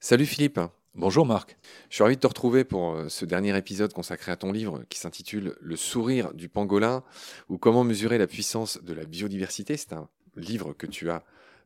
Salut 0.00 0.24
Philippe. 0.24 0.58
Bonjour 0.94 1.26
Marc. 1.26 1.58
Je 1.90 1.96
suis 1.96 2.02
ravi 2.02 2.16
de 2.16 2.20
te 2.20 2.26
retrouver 2.26 2.64
pour 2.64 2.94
euh, 2.94 3.08
ce 3.10 3.26
dernier 3.26 3.54
épisode 3.56 3.92
consacré 3.92 4.32
à 4.32 4.36
ton 4.36 4.52
livre 4.52 4.82
qui 4.88 4.98
s'intitule 4.98 5.54
Le 5.60 5.76
sourire 5.76 6.32
du 6.32 6.48
pangolin 6.48 7.02
ou 7.50 7.58
comment 7.58 7.84
mesurer 7.84 8.16
la 8.16 8.26
puissance 8.26 8.82
de 8.82 8.94
la 8.94 9.04
biodiversité. 9.04 9.76
C'est 9.76 9.92
un 9.92 10.08
livre 10.34 10.72
que 10.72 10.86
tu 10.86 11.10
as 11.10 11.24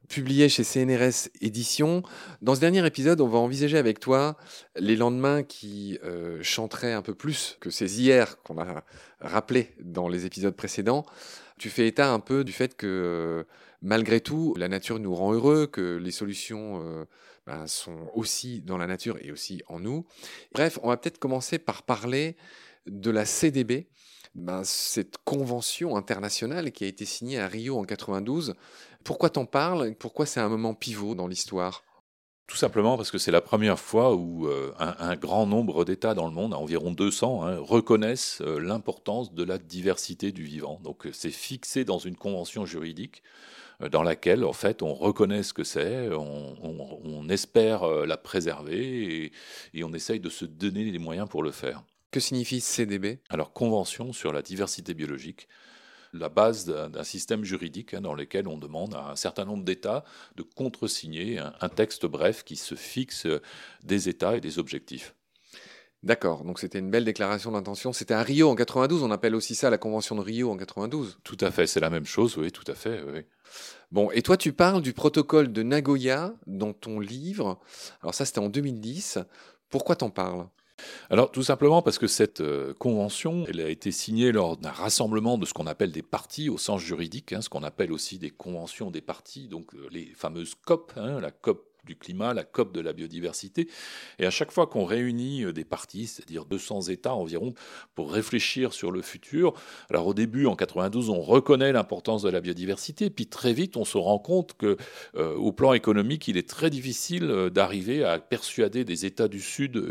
publié 0.09 0.49
chez 0.49 0.65
CNRS 0.65 1.29
Éditions. 1.41 2.03
Dans 2.43 2.55
ce 2.55 2.61
dernier 2.61 2.85
épisode, 2.87 3.21
on 3.21 3.29
va 3.29 3.39
envisager 3.39 3.79
avec 3.79 4.01
toi 4.01 4.37
les 4.77 4.97
lendemains 4.97 5.43
qui 5.43 5.99
euh, 6.03 6.43
chanteraient 6.43 6.93
un 6.93 7.03
peu 7.03 7.15
plus 7.15 7.57
que 7.61 7.71
ces 7.71 8.01
hier 8.01 8.43
qu'on 8.43 8.59
a 8.59 8.83
rappelés 9.21 9.71
dans 9.81 10.09
les 10.09 10.27
épisodes 10.27 10.57
précédents. 10.57 11.07
Tu 11.59 11.71
fais 11.71 11.87
état 11.87 12.13
un 12.13 12.19
peu 12.19 12.45
du 12.45 12.53
fait 12.53 12.77
que 12.77 12.87
euh, 12.87 13.45
malgré 13.83 14.21
tout, 14.21 14.55
la 14.57 14.69
nature 14.69 14.99
nous 14.99 15.15
rend 15.15 15.33
heureux, 15.33 15.67
que 15.67 15.97
les 15.97 16.13
solutions 16.13 16.83
euh, 16.83 17.05
ben, 17.47 17.67
sont 17.67 18.09
aussi 18.15 18.63
dans 18.63 18.79
la 18.79 18.87
nature 18.87 19.19
et 19.21 19.33
aussi 19.33 19.63
en 19.69 19.81
nous. 19.81 20.07
Bref, 20.53 20.79
on 20.83 20.89
va 20.89 20.97
peut-être 20.97 21.19
commencer 21.19 21.59
par 21.59 21.83
parler 21.83 22.37
de 22.87 23.11
la 23.11 23.25
CDB, 23.25 23.89
ben, 24.35 24.63
cette 24.65 25.19
convention 25.25 25.97
internationale 25.97 26.73
qui 26.73 26.85
a 26.85 26.87
été 26.87 27.05
signée 27.05 27.39
à 27.39 27.49
Rio 27.49 27.79
en 27.79 27.85
92. 27.85 28.55
Pourquoi 29.05 29.31
t'en 29.31 29.45
parles 29.45 29.95
Pourquoi 29.99 30.27
c'est 30.27 30.41
un 30.41 30.49
moment 30.49 30.75
pivot 30.75 31.15
dans 31.15 31.27
l'histoire? 31.27 31.83
Tout 32.47 32.57
simplement 32.57 32.97
parce 32.97 33.11
que 33.11 33.19
c'est 33.19 33.31
la 33.31 33.41
première 33.41 33.79
fois 33.79 34.15
où 34.15 34.47
euh, 34.47 34.75
un, 34.79 35.17
grand 35.17 35.47
nombre 35.47 35.85
d'États 35.85 36.13
dans 36.13 36.27
le 36.27 36.35
monde, 36.35 36.53
environ 36.53 36.91
200, 36.91 37.45
hein, 37.45 37.59
reconnaissent 37.59 38.43
euh, 38.43 38.59
l'importance 38.59 39.33
de 39.33 39.43
la 39.43 39.59
diversité 39.59 40.33
du 40.33 40.45
vivant. 40.45 40.79
Donc 40.83 41.09
c'est 41.13 41.31
fixé 41.31 41.85
dans 41.85 41.99
une 41.99 42.17
convention 42.17 42.67
juridique 42.67 43.23
dans 43.91 44.03
laquelle, 44.03 44.45
en 44.45 44.53
fait, 44.53 44.83
on 44.83 44.95
reconnaît 44.95 45.43
ce 45.43 45.53
que 45.53 45.65
c'est, 45.65 46.09
on, 46.13 47.29
espère 47.29 47.87
la 48.05 48.17
préserver 48.17 49.25
et, 49.25 49.33
et 49.75 49.85
on 49.85 49.93
essaye 49.93 50.21
de 50.21 50.29
se 50.29 50.45
donner 50.45 50.85
les 50.85 50.99
moyens 50.99 51.29
pour 51.29 51.43
le 51.43 51.51
faire. 51.51 51.83
Que 52.11 52.21
signifie 52.21 52.61
CDB 52.61 53.21
Alors, 53.31 53.53
Convention 53.53 54.13
sur 54.13 54.33
la 54.33 54.43
diversité 54.43 54.93
biologique, 54.93 55.49
la 56.13 56.29
base 56.29 56.67
d'un 56.67 57.05
système 57.05 57.45
juridique 57.45 57.95
hein, 57.95 58.03
dans 58.03 58.15
lequel 58.15 58.49
on 58.49 58.59
demande 58.59 58.95
à 58.95 59.11
un 59.11 59.17
certain 59.17 59.47
nombre 59.47 59.65
d'États 59.65 60.05
de 60.37 60.43
contresigner 60.43 61.39
un, 61.39 61.55
un 61.61 61.69
texte 61.71 62.05
bref 62.05 62.45
qui 62.45 62.57
se 62.57 62.75
fixe 62.75 63.27
des 63.83 64.09
États 64.11 64.37
et 64.37 64.41
des 64.41 64.59
objectifs. 64.59 65.15
D'accord, 66.03 66.43
donc 66.43 66.59
c'était 66.59 66.81
une 66.81 66.91
belle 66.91 67.05
déclaration 67.05 67.53
d'intention. 67.53 67.93
C'était 67.93 68.15
à 68.15 68.23
Rio 68.23 68.49
en 68.49 68.57
92, 68.57 69.05
on 69.05 69.13
appelle 69.13 69.37
aussi 69.37 69.55
ça 69.55 69.71
la 69.71 69.79
Convention 69.79 70.17
de 70.17 70.21
Rio 70.21 70.51
en 70.51 70.57
92. 70.57 71.19
Tout 71.23 71.37
à 71.41 71.53
fait, 71.53 71.69
c'est 71.69 71.79
la 71.79 71.91
même 71.91 72.07
chose, 72.07 72.37
oui, 72.37 72.51
tout 72.51 72.65
à 72.67 72.75
fait. 72.75 73.01
Oui. 73.07 73.21
Bon, 73.93 74.11
et 74.11 74.23
toi 74.23 74.37
tu 74.37 74.53
parles 74.53 74.83
du 74.83 74.95
protocole 74.95 75.53
de 75.53 75.63
Nagoya 75.63 76.35
dans 76.47 76.73
ton 76.73 76.99
livre. 76.99 77.61
Alors 78.03 78.15
ça 78.15 78.25
c'était 78.25 78.41
en 78.41 78.49
2010. 78.49 79.19
Pourquoi 79.71 79.95
t'en 79.95 80.11
parles? 80.11 80.49
Alors 81.11 81.31
tout 81.31 81.45
simplement 81.45 81.83
parce 81.83 81.99
que 81.99 82.09
cette 82.09 82.41
euh, 82.41 82.75
convention, 82.75 83.45
elle 83.49 83.61
a 83.61 83.69
été 83.69 83.93
signée 83.93 84.33
lors 84.33 84.57
d'un 84.57 84.71
rassemblement 84.71 85.39
de 85.39 85.47
ce 85.47 85.55
qu'on 85.55 85.69
appelle 85.69 85.93
des 85.93 86.03
parties 86.03 86.49
au 86.49 86.59
sens 86.59 86.81
juridique, 86.81 87.33
hein, 87.33 87.43
ce 87.43 87.49
qu'on 87.49 87.63
appelle 87.63 87.93
aussi 87.93 88.19
des 88.19 88.31
conventions 88.31 88.91
des 88.91 89.01
parties, 89.01 89.47
donc 89.47 89.75
euh, 89.75 89.87
les 89.93 90.07
fameuses 90.17 90.55
COP, 90.67 90.93
hein, 90.97 91.21
la 91.21 91.31
COP 91.31 91.72
du 91.85 91.97
climat, 91.97 92.33
la 92.33 92.45
COP 92.45 92.73
de 92.73 92.81
la 92.81 92.93
biodiversité. 92.93 93.69
Et 94.21 94.27
à 94.27 94.31
chaque 94.31 94.53
fois 94.53 94.69
qu'on 94.69 94.85
réunit 94.85 95.45
euh, 95.45 95.53
des 95.53 95.65
parties, 95.65 96.07
c'est-à-dire 96.07 96.45
200 96.45 96.83
États 96.83 97.15
environ, 97.15 97.55
pour 97.97 98.13
réfléchir 98.13 98.73
sur 98.73 98.93
le 98.93 99.03
futur, 99.03 99.55
alors 99.91 100.07
au 100.07 100.15
début, 100.15 100.47
en 100.47 100.55
92, 100.55 101.11
on 101.11 101.21
reconnaît 101.21 101.73
l'importance 101.73 102.23
de 102.23 102.31
la 102.31 102.41
biodiversité, 102.41 103.11
puis 103.11 103.27
très 103.27 103.53
vite, 103.53 103.77
on 103.77 103.85
se 103.85 103.99
rend 103.99 104.21
compte 104.21 104.57
que, 104.57 104.77
euh, 105.17 105.35
au 105.35 105.51
plan 105.51 105.73
économique, 105.73 106.29
il 106.29 106.37
est 106.37 106.49
très 106.49 106.71
difficile 106.71 107.25
euh, 107.25 107.51
d'arriver 107.51 108.05
à 108.05 108.21
persuader 108.21 108.85
des 108.85 109.05
États 109.05 109.27
du 109.27 109.41
Sud, 109.41 109.83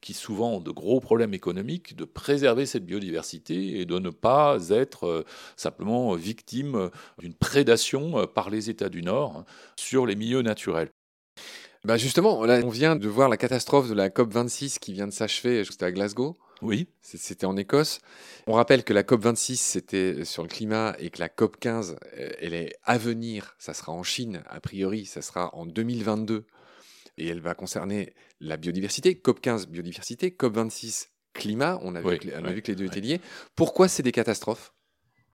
qui 0.00 0.12
souvent 0.12 0.56
ont 0.56 0.60
de 0.60 0.70
gros 0.70 1.00
problèmes 1.00 1.32
économiques, 1.32 1.96
de 1.96 2.04
préserver 2.04 2.66
cette 2.66 2.84
biodiversité 2.84 3.80
et 3.80 3.86
de 3.86 3.98
ne 3.98 4.10
pas 4.10 4.68
être 4.68 5.24
simplement 5.56 6.14
victime 6.14 6.90
d'une 7.18 7.34
prédation 7.34 8.26
par 8.26 8.50
les 8.50 8.70
États 8.70 8.88
du 8.88 9.02
Nord 9.02 9.38
hein, 9.38 9.44
sur 9.76 10.06
les 10.06 10.16
milieux 10.16 10.42
naturels. 10.42 10.90
Bah 11.84 11.96
justement, 11.96 12.44
là, 12.44 12.60
on 12.62 12.68
vient 12.68 12.94
de 12.94 13.08
voir 13.08 13.28
la 13.28 13.38
catastrophe 13.38 13.88
de 13.88 13.94
la 13.94 14.10
COP26 14.10 14.78
qui 14.78 14.92
vient 14.92 15.06
de 15.06 15.12
s'achever, 15.12 15.64
c'était 15.64 15.86
à 15.86 15.92
Glasgow. 15.92 16.36
Oui. 16.62 16.88
C'était 17.00 17.46
en 17.46 17.56
Écosse. 17.56 18.00
On 18.46 18.52
rappelle 18.52 18.84
que 18.84 18.92
la 18.92 19.02
COP26, 19.02 19.56
c'était 19.56 20.24
sur 20.26 20.42
le 20.42 20.48
climat 20.48 20.94
et 20.98 21.08
que 21.08 21.18
la 21.18 21.28
COP15, 21.28 21.96
euh, 22.18 22.30
elle 22.38 22.52
est 22.52 22.74
à 22.84 22.98
venir. 22.98 23.54
Ça 23.58 23.72
sera 23.72 23.92
en 23.92 24.02
Chine, 24.02 24.42
a 24.48 24.60
priori, 24.60 25.06
ça 25.06 25.22
sera 25.22 25.54
en 25.54 25.64
2022. 25.64 26.44
Et 27.16 27.28
elle 27.28 27.40
va 27.40 27.54
concerner 27.54 28.14
la 28.40 28.58
biodiversité. 28.58 29.14
COP15, 29.14 29.66
biodiversité. 29.68 30.30
COP26, 30.30 31.08
climat. 31.32 31.78
On 31.82 31.94
a, 31.94 32.02
vu, 32.02 32.18
que, 32.18 32.28
on 32.38 32.44
a 32.44 32.52
vu 32.52 32.60
que 32.60 32.72
les 32.72 32.76
deux 32.76 32.86
étaient 32.86 33.00
liés. 33.00 33.20
Pourquoi 33.56 33.88
c'est 33.88 34.02
des 34.02 34.12
catastrophes? 34.12 34.74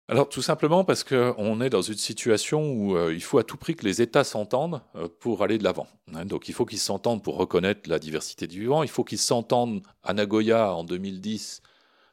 Alors 0.09 0.29
tout 0.29 0.43
simplement 0.43 0.85
parce 0.85 1.03
qu'on 1.03 1.61
est 1.61 1.71
dans 1.71 1.83
une 1.83 1.97
situation 1.97 2.71
où 2.71 2.97
euh, 2.97 3.13
il 3.13 3.23
faut 3.23 3.39
à 3.39 3.45
tout 3.45 3.57
prix 3.57 3.75
que 3.75 3.85
les 3.85 4.01
États 4.01 4.23
s'entendent 4.23 4.81
euh, 4.95 5.09
pour 5.19 5.43
aller 5.43 5.59
de 5.59 5.65
l'avant. 5.65 5.89
Hein. 6.15 6.25
donc 6.25 6.49
il 6.49 6.55
faut 6.55 6.65
qu'ils 6.65 6.79
s'entendent 6.79 7.23
pour 7.23 7.37
reconnaître 7.37 7.91
la 7.91 7.99
diversité 7.99 8.47
du 8.47 8.61
vivant, 8.61 8.85
il 8.85 8.89
faut 8.89 9.03
qu'ils 9.03 9.19
s'entendent 9.19 9.83
à 10.05 10.15
Nagoya 10.15 10.73
en 10.73 10.85
2010, 10.85 11.61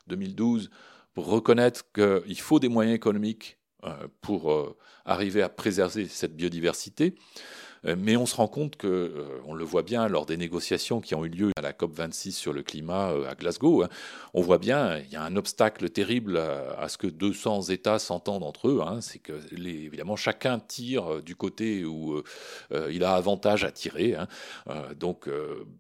2012 0.08 0.72
pour 1.14 1.28
reconnaître 1.28 1.84
qu'il 1.94 2.40
faut 2.40 2.59
des 2.59 2.70
moyens 2.70 2.96
économiques 2.96 3.59
euh, 3.84 4.08
pour 4.22 4.75
arriver 5.06 5.44
à 5.44 5.50
préserver 5.50 6.08
cette 6.08 6.36
biodiversité. 6.36 7.16
Euh, 7.85 7.95
mais 7.97 8.16
on 8.16 8.25
se 8.25 8.35
rend 8.35 8.47
compte 8.47 8.75
que, 8.75 8.88
euh, 8.88 9.41
on 9.45 9.53
le 9.53 9.63
voit 9.63 9.83
bien 9.83 10.07
lors 10.07 10.25
des 10.25 10.38
négociations 10.38 11.01
qui 11.01 11.16
ont 11.16 11.25
eu 11.25 11.29
lieu 11.29 11.51
à 11.57 11.61
la 11.61 11.73
COP 11.73 11.94
26 11.94 12.31
sur 12.33 12.53
le 12.53 12.63
climat 12.63 13.11
euh, 13.11 13.29
à 13.29 13.35
Glasgow, 13.35 13.83
hein, 13.83 13.89
on 14.33 14.41
voit 14.41 14.57
bien 14.57 14.99
il 14.99 15.11
y 15.11 15.16
a 15.16 15.23
un 15.23 15.35
obstacle 15.35 15.89
terrible 15.89 16.38
à, 16.38 16.88
ce 16.89 16.97
que 16.97 17.07
200 17.07 17.63
États 17.63 17.99
s'entendent 17.99 18.44
entre 18.44 18.69
eux. 18.69 18.81
Hein. 18.85 19.01
c'est 19.01 19.19
que 19.19 19.33
évidemment 19.53 20.16
chacun 20.16 20.59
tire 20.59 21.21
du 21.21 21.35
côté 21.35 21.85
où 21.85 22.21
il 22.89 23.03
a 23.03 23.13
avantage 23.13 23.63
à 23.63 23.71
tirer. 23.71 24.15
Hein. 24.15 24.27
donc 25.00 25.27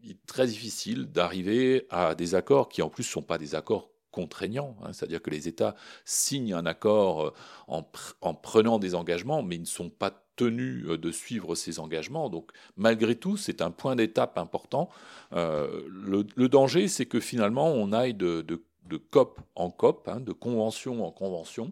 il 0.03 0.11
est 0.11 0.25
très 0.27 0.47
difficile 0.47 1.05
d'arriver 1.11 1.87
à 1.89 2.15
des 2.15 2.35
accords 2.35 2.69
qui 2.69 2.81
en 2.81 2.89
plus 2.89 3.03
ne 3.03 3.09
sont 3.09 3.21
pas 3.21 3.37
des 3.37 3.55
accords 3.55 3.92
contraignants, 4.13 4.77
c'est-à-dire 4.93 5.21
que 5.21 5.29
les 5.29 5.47
États 5.47 5.75
signent 6.05 6.53
un 6.53 6.65
accord 6.65 7.33
en, 7.67 7.85
en, 8.21 8.33
prenant 8.33 8.79
des 8.79 8.95
engagements, 8.95 9.43
mais 9.43 9.55
ils 9.55 9.61
ne 9.61 9.65
sont 9.65 9.89
pas 9.89 10.23
tenu 10.35 10.85
euh, 10.87 10.97
de 10.97 11.11
suivre 11.11 11.55
ses 11.55 11.79
engagements. 11.79 12.29
Donc 12.29 12.51
malgré 12.77 13.15
tout, 13.15 13.37
c'est 13.37 13.61
un 13.61 13.71
point 13.71 13.95
d'étape 13.95 14.37
important. 14.37 14.89
Euh, 15.33 15.83
le, 15.89 16.49
danger, 16.49 16.87
c'est 16.87 17.05
que 17.05 17.19
finalement, 17.19 17.67
on 17.67 17.91
aille 17.91 18.13
de 18.13 18.63
de 18.87 18.97
COP 18.97 19.39
en 19.55 19.69
COP, 19.69 20.07
hein, 20.07 20.19
de 20.19 20.31
convention 20.31 21.05
en 21.05 21.11
convention, 21.11 21.71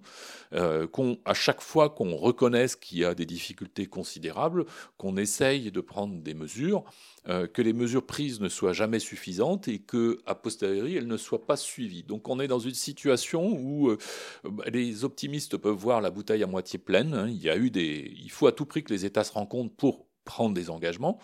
euh, 0.53 0.87
à 1.25 1.33
chaque 1.33 1.61
fois 1.61 1.89
qu'on 1.89 2.15
reconnaisse 2.15 2.75
qu'il 2.75 2.99
y 2.99 3.05
a 3.05 3.13
des 3.13 3.25
difficultés 3.25 3.85
considérables, 3.85 4.65
qu'on 4.97 5.17
essaye 5.17 5.71
de 5.71 5.81
prendre 5.81 6.21
des 6.21 6.33
mesures, 6.33 6.83
euh, 7.27 7.47
que 7.47 7.61
les 7.61 7.73
mesures 7.73 8.05
prises 8.05 8.39
ne 8.39 8.49
soient 8.49 8.73
jamais 8.73 8.99
suffisantes 8.99 9.67
et 9.67 9.79
que, 9.79 10.19
a 10.25 10.35
posteriori, 10.35 10.95
elles 10.95 11.07
ne 11.07 11.17
soient 11.17 11.45
pas 11.45 11.57
suivies. 11.57 12.03
Donc 12.03 12.29
on 12.29 12.39
est 12.39 12.47
dans 12.47 12.59
une 12.59 12.73
situation 12.73 13.51
où 13.51 13.89
euh, 13.89 13.97
bah, 14.43 14.63
les 14.71 15.03
optimistes 15.03 15.57
peuvent 15.57 15.75
voir 15.75 16.01
la 16.01 16.11
bouteille 16.11 16.43
à 16.43 16.47
moitié 16.47 16.79
pleine. 16.79 17.13
Hein. 17.13 17.27
il, 17.27 17.41
y 17.41 17.49
a 17.49 17.57
eu 17.57 17.71
des, 17.71 18.13
il 18.17 18.31
faut 18.31 18.47
à 18.47 18.51
tout 18.51 18.65
prix 18.65 18.83
que 18.83 18.93
les 18.93 19.05
États 19.05 19.23
se 19.23 19.33
rencontrent 19.33 19.75
pour 19.75 20.05
prendre 20.23 20.53
des 20.53 20.69
engagements. 20.69 21.19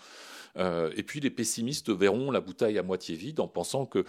et 0.58 1.02
puis 1.04 1.20
les 1.20 1.30
pessimistes 1.30 1.90
verront 1.90 2.32
la 2.32 2.40
bouteille 2.40 2.78
à 2.78 2.82
moitié 2.82 3.14
vide 3.14 3.38
en 3.38 3.46
pensant 3.46 3.86
que 3.86 4.04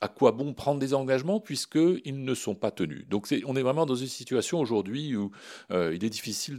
à 0.00 0.08
quoi 0.08 0.32
bon 0.32 0.54
prendre 0.54 0.80
des 0.80 0.94
engagements 0.94 1.40
puisqu'ils 1.40 2.24
ne 2.24 2.34
sont 2.34 2.54
pas 2.54 2.70
tenus. 2.70 3.06
Donc 3.08 3.28
on 3.46 3.56
est 3.56 3.62
vraiment 3.62 3.86
dans 3.86 3.94
une 3.94 4.06
situation 4.06 4.58
aujourd'hui 4.58 5.14
où 5.16 5.30
euh, 5.70 5.94
il 5.94 6.04
est 6.04 6.10
difficile 6.10 6.58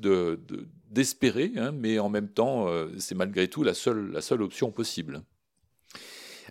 d'espérer, 0.90 1.50
de, 1.50 1.60
hein, 1.60 1.72
mais 1.72 2.00
en 2.00 2.10
même 2.10 2.30
temps, 2.30 2.68
euh, 2.68 2.90
c'est 3.00 3.16
malgré 3.16 3.48
tout 3.48 3.64
la 3.64 3.74
seule, 3.74 4.12
la 4.12 4.22
seule 4.22 4.42
option 4.42 4.72
possible. 4.72 5.24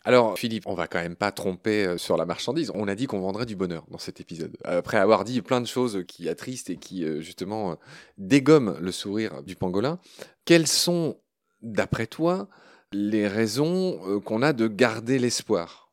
Alors 0.05 0.39
Philippe, 0.39 0.67
on 0.67 0.75
va 0.75 0.89
quand 0.89 1.01
même 1.01 1.15
pas 1.15 1.31
tromper 1.31 1.85
euh, 1.85 1.99
sur 1.99 2.17
la 2.17 2.27
marchandise. 2.27 2.73
On 2.75 2.89
a 2.89 2.95
dit 2.95 3.07
qu'on 3.07 3.21
vendrait 3.21 3.47
du 3.47 3.55
bonheur 3.55 3.85
dans 3.91 3.99
cet 3.99 4.21
épisode. 4.21 4.57
Après 4.65 4.97
avoir 4.97 5.25
dit 5.25 5.43
plein 5.43 5.61
de 5.61 5.67
choses 5.67 6.05
qui 6.09 6.29
attristent 6.29 6.71
et 6.71 6.77
qui 6.77 7.05
justement 7.23 7.77
dégomment 8.19 8.79
le 8.81 8.93
sourire 8.93 9.43
du 9.43 9.55
pangolin, 9.55 10.01
quelles 10.45 10.67
sont, 10.67 11.19
d'après 11.63 12.07
toi, 12.07 12.49
les 12.93 13.29
raisons 13.29 14.21
qu'on 14.25 14.43
a 14.43 14.53
de 14.53 14.67
garder 14.67 15.19
l'espoir? 15.19 15.90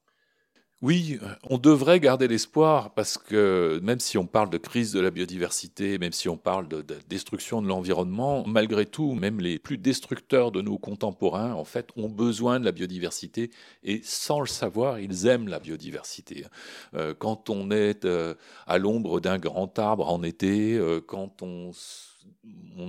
Oui, 0.83 1.17
on 1.49 1.57
devrait 1.57 1.99
garder 1.99 2.27
l'espoir 2.27 2.93
parce 2.93 3.17
que 3.17 3.79
même 3.81 3.99
si 3.99 4.15
on 4.19 4.27
parle 4.27 4.51
de 4.51 4.59
crise 4.59 4.91
de 4.93 4.99
la 4.99 5.09
biodiversité, 5.09 5.97
même 5.97 6.11
si 6.11 6.29
on 6.29 6.37
parle 6.37 6.67
de, 6.67 6.85
destruction 7.09 7.63
de 7.63 7.67
l'environnement, 7.67 8.43
malgré 8.45 8.85
tout, 8.85 9.13
même 9.13 9.39
les 9.39 9.57
plus 9.57 9.79
destructeurs 9.79 10.51
de 10.51 10.61
nos 10.61 10.77
contemporains, 10.77 11.53
en 11.53 11.65
fait, 11.65 11.89
ont 11.95 12.09
besoin 12.09 12.59
de 12.59 12.65
la 12.65 12.71
biodiversité 12.71 13.49
et 13.83 14.01
sans 14.03 14.39
le 14.39 14.45
savoir, 14.45 14.99
ils 14.99 15.25
aiment 15.25 15.47
la 15.47 15.59
biodiversité. 15.59 16.45
Euh, 16.93 17.15
quand 17.17 17.49
on 17.49 17.71
est 17.71 18.05
euh, 18.05 18.35
à 18.67 18.77
l'ombre 18.77 19.19
d'un 19.19 19.39
grand 19.39 19.79
arbre 19.79 20.07
en 20.07 20.21
été, 20.21 20.75
euh, 20.77 21.01
quand 21.01 21.41
on 21.41 21.71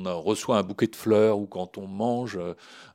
reçoit 0.05 0.59
un 0.59 0.63
bouquet 0.63 0.89
de 0.89 0.97
fleurs 0.97 1.39
ou 1.39 1.47
quand 1.47 1.79
on 1.79 1.87
mange 1.87 2.39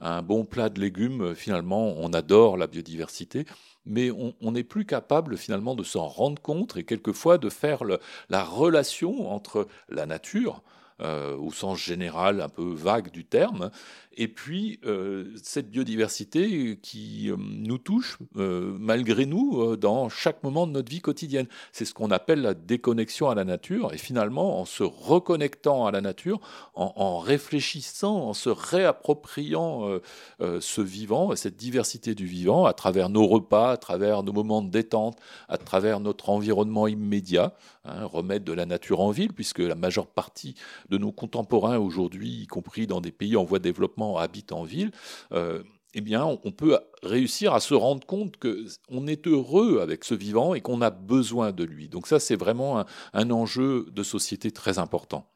un 0.01 0.21
bon 0.21 0.45
plat 0.45 0.69
de 0.69 0.79
légumes, 0.79 1.33
finalement, 1.33 1.95
on 1.97 2.13
adore 2.13 2.57
la 2.57 2.67
biodiversité 2.67 3.45
mais 3.85 4.11
on 4.11 4.51
n'est 4.51 4.63
plus 4.63 4.85
capable 4.85 5.37
finalement 5.37 5.75
de 5.75 5.83
s'en 5.83 6.07
rendre 6.07 6.41
compte 6.41 6.77
et 6.77 6.83
quelquefois 6.83 7.37
de 7.37 7.49
faire 7.49 7.83
la 8.29 8.43
relation 8.43 9.31
entre 9.31 9.67
la 9.89 10.05
nature, 10.05 10.61
euh, 11.01 11.35
au 11.35 11.51
sens 11.51 11.79
général 11.79 12.39
un 12.39 12.49
peu 12.49 12.71
vague 12.71 13.09
du 13.11 13.25
terme, 13.25 13.71
et 14.15 14.27
puis, 14.27 14.79
euh, 14.85 15.31
cette 15.41 15.69
biodiversité 15.69 16.77
qui 16.81 17.29
euh, 17.29 17.35
nous 17.37 17.77
touche, 17.77 18.17
euh, 18.37 18.75
malgré 18.79 19.25
nous, 19.25 19.75
dans 19.75 20.09
chaque 20.09 20.43
moment 20.43 20.67
de 20.67 20.71
notre 20.71 20.91
vie 20.91 21.01
quotidienne. 21.01 21.47
C'est 21.71 21.85
ce 21.85 21.93
qu'on 21.93 22.11
appelle 22.11 22.41
la 22.41 22.53
déconnexion 22.53 23.29
à 23.29 23.35
la 23.35 23.43
nature. 23.43 23.93
Et 23.93 23.97
finalement, 23.97 24.59
en 24.59 24.65
se 24.65 24.83
reconnectant 24.83 25.85
à 25.85 25.91
la 25.91 26.01
nature, 26.01 26.39
en, 26.75 27.19
réfléchissant, 27.19 28.29
en 28.29 28.33
se 28.33 28.49
réappropriant 28.49 29.99
ce 30.39 30.81
vivant, 30.81 31.35
cette 31.35 31.55
diversité 31.55 32.15
du 32.15 32.25
vivant, 32.25 32.65
à 32.65 32.73
travers 32.73 33.09
nos 33.09 33.27
repas, 33.27 33.71
à 33.71 33.77
travers 33.77 34.23
nos 34.23 34.33
moments 34.33 34.61
de 34.61 34.69
détente, 34.69 35.17
à 35.49 35.57
travers 35.57 35.99
notre 35.99 36.29
environnement 36.29 36.87
immédiat, 36.87 37.53
hein, 37.85 38.05
remettre 38.05 38.45
de 38.45 38.53
la 38.53 38.65
nature 38.65 39.01
en 39.01 39.11
ville, 39.11 39.33
puisque 39.33 39.59
la 39.59 39.75
majeure 39.75 40.07
partie 40.07 40.55
de 40.89 40.97
nos 40.97 41.11
contemporains 41.11 41.77
aujourd'hui, 41.77 42.41
y 42.43 42.47
compris 42.47 42.87
dans 42.87 43.01
des 43.01 43.11
pays 43.11 43.35
en 43.35 43.43
voie 43.43 43.59
de 43.59 43.63
développement, 43.63 44.02
habite 44.17 44.51
en 44.51 44.63
ville, 44.63 44.91
euh, 45.31 45.63
eh 45.93 46.01
bien, 46.01 46.25
on 46.25 46.51
peut 46.51 46.79
réussir 47.03 47.53
à 47.53 47.59
se 47.59 47.73
rendre 47.73 48.05
compte 48.05 48.37
que 48.37 48.65
on 48.89 49.05
est 49.05 49.27
heureux 49.27 49.79
avec 49.79 50.03
ce 50.03 50.15
vivant 50.15 50.55
et 50.55 50.61
qu'on 50.61 50.81
a 50.81 50.89
besoin 50.89 51.51
de 51.51 51.63
lui. 51.63 51.87
Donc 51.87 52.07
ça, 52.07 52.19
c'est 52.19 52.35
vraiment 52.35 52.83
un, 53.13 53.31
enjeu 53.31 53.85
de 53.91 54.03
société 54.03 54.51
très 54.51 54.79
important. 54.79 55.29